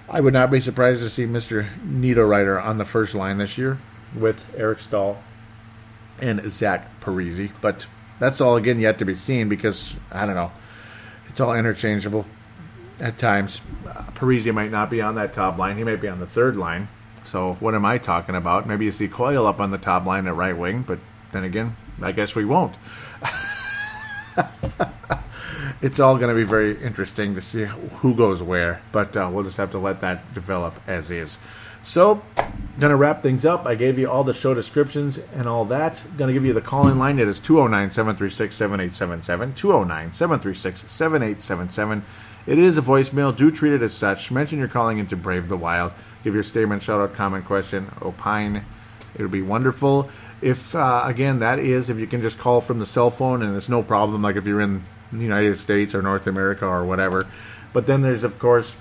[0.08, 1.68] I would not be surprised to see Mr.
[1.80, 3.78] Niederreiter on the first line this year
[4.14, 5.22] with Eric Staal
[6.20, 7.50] and Zach Parise.
[7.60, 7.86] But
[8.18, 10.52] that's all again yet to be seen because I don't know.
[11.28, 12.26] It's all interchangeable
[12.98, 13.60] at times.
[13.86, 15.78] Uh, Parise might not be on that top line.
[15.78, 16.88] He might be on the third line.
[17.24, 18.66] So what am I talking about?
[18.66, 20.98] Maybe you see Coyle up on the top line at right wing, but
[21.32, 22.74] then again, I guess we won't.
[25.80, 29.44] it's all going to be very interesting to see who goes where, but uh, we'll
[29.44, 31.38] just have to let that develop as is.
[31.82, 32.22] So,
[32.78, 33.66] going to wrap things up.
[33.66, 36.02] I gave you all the show descriptions and all that.
[36.16, 37.18] Going to give you the call in line.
[37.18, 39.54] It is 209 736 7877.
[39.54, 42.04] 209 736 7877.
[42.46, 43.36] It is a voicemail.
[43.36, 44.30] Do treat it as such.
[44.30, 45.92] Mention you're calling into Brave the Wild.
[46.24, 48.64] Give your statement, shout out, comment, question, opine.
[49.14, 50.08] It'll be wonderful.
[50.40, 53.56] If, uh, again, that is, if you can just call from the cell phone and
[53.56, 57.26] it's no problem, like if you're in the United States or North America or whatever.
[57.72, 58.76] But then there's of course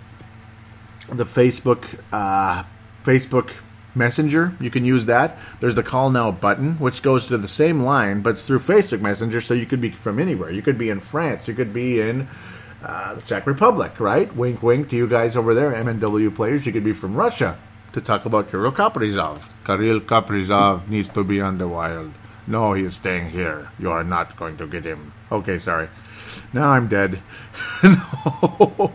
[1.11, 2.63] the Facebook uh,
[3.09, 3.49] Facebook
[3.95, 4.53] Messenger.
[4.59, 5.35] You can use that.
[5.59, 9.01] There's the call now button, which goes to the same line, but it's through Facebook
[9.01, 10.51] Messenger, so you could be from anywhere.
[10.51, 11.47] You could be in France.
[11.47, 12.27] You could be in
[12.83, 14.33] uh, the Czech Republic, right?
[14.35, 16.67] Wink, wink to you guys over there, MNW players.
[16.67, 17.57] You could be from Russia
[17.93, 19.41] to talk about Kirill Kaprizov.
[19.65, 22.13] Kirill Kaprizov needs to be on the wild.
[22.45, 23.69] No, he is staying here.
[23.79, 25.13] You are not going to get him.
[25.31, 25.89] Okay, sorry.
[26.53, 27.21] Now I'm dead.
[27.83, 28.93] no.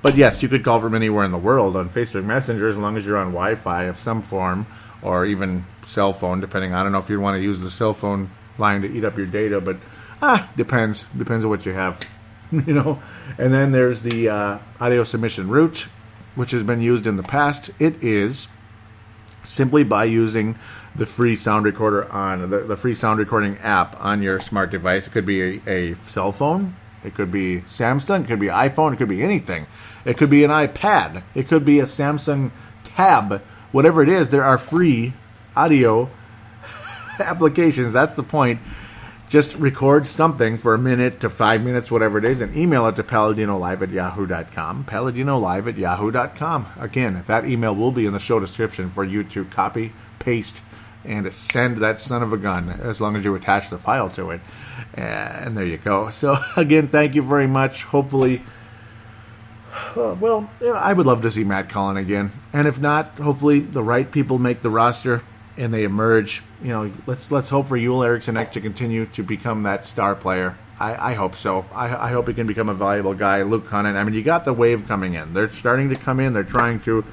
[0.00, 2.96] But yes, you could call from anywhere in the world on Facebook Messenger as long
[2.96, 4.66] as you're on Wi Fi of some form
[5.02, 6.72] or even cell phone, depending.
[6.72, 9.16] I don't know if you want to use the cell phone line to eat up
[9.16, 9.76] your data, but
[10.20, 11.04] ah, depends.
[11.16, 12.00] Depends on what you have.
[12.52, 13.02] you know?
[13.38, 15.88] And then there's the uh, audio submission route,
[16.34, 17.70] which has been used in the past.
[17.78, 18.48] It is
[19.42, 20.56] simply by using
[20.94, 25.06] the free sound recorder on the, the free sound recording app on your smart device.
[25.06, 28.92] It could be a, a cell phone, it could be Samsung, it could be iPhone,
[28.92, 29.66] it could be anything.
[30.04, 32.50] It could be an iPad, it could be a Samsung
[32.84, 33.42] Tab,
[33.72, 34.28] whatever it is.
[34.28, 35.14] There are free
[35.56, 36.10] audio
[37.18, 37.92] applications.
[37.92, 38.60] That's the point.
[39.28, 42.96] Just record something for a minute to five minutes, whatever it is, and email it
[42.96, 44.84] to paladinolive at yahoo.com.
[44.84, 46.66] Paladinolive at yahoo.com.
[46.78, 50.60] Again, that email will be in the show description for you to copy, paste,
[51.04, 54.30] and send that son of a gun as long as you attach the file to
[54.30, 54.40] it.
[54.94, 56.10] And there you go.
[56.10, 57.84] So, again, thank you very much.
[57.84, 58.42] Hopefully,
[59.96, 62.32] uh, well, I would love to see Matt Cullen again.
[62.52, 65.22] And if not, hopefully the right people make the roster
[65.56, 66.42] and they emerge.
[66.62, 70.56] You know, let's let's hope for Eriksson Ek to continue to become that star player.
[70.78, 71.66] I, I hope so.
[71.72, 73.42] I, I, hope he can become a valuable guy.
[73.42, 73.94] Luke Kunin.
[73.94, 75.32] I mean, you got the wave coming in.
[75.32, 76.32] They're starting to come in.
[76.32, 77.04] They're trying to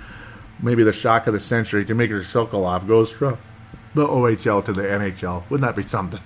[0.60, 1.86] maybe the shock of the century.
[1.86, 3.38] to make Dmitry Sokolov goes from
[3.94, 5.50] the OHL to the NHL.
[5.50, 6.22] Wouldn't that be something?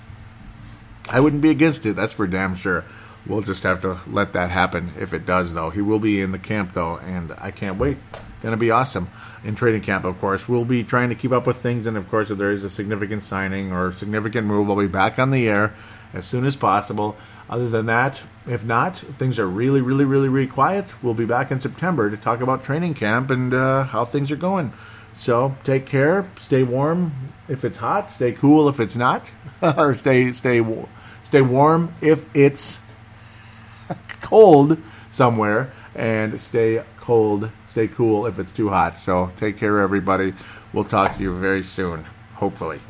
[1.10, 1.96] I wouldn't be against it.
[1.96, 2.86] That's for damn sure.
[3.26, 5.70] We'll just have to let that happen if it does, though.
[5.70, 7.98] He will be in the camp, though, and I can't wait.
[8.42, 9.10] To be awesome
[9.46, 10.50] in training camp, of course.
[10.50, 12.70] We'll be trying to keep up with things, and of course, if there is a
[12.70, 15.74] significant signing or significant move, we'll be back on the air
[16.14, 17.16] as soon as possible.
[17.50, 21.24] Other than that, if not, if things are really, really, really, really quiet, we'll be
[21.24, 24.74] back in September to talk about training camp and uh, how things are going.
[25.24, 27.14] So take care, stay warm
[27.48, 30.62] if it's hot, stay cool if it's not, or stay stay
[31.24, 32.82] stay warm if it's
[34.22, 34.78] cold
[35.12, 38.98] somewhere, and stay cold stay cool if it's too hot.
[38.98, 40.34] So take care, everybody.
[40.74, 42.04] We'll talk to you very soon,
[42.34, 42.82] hopefully.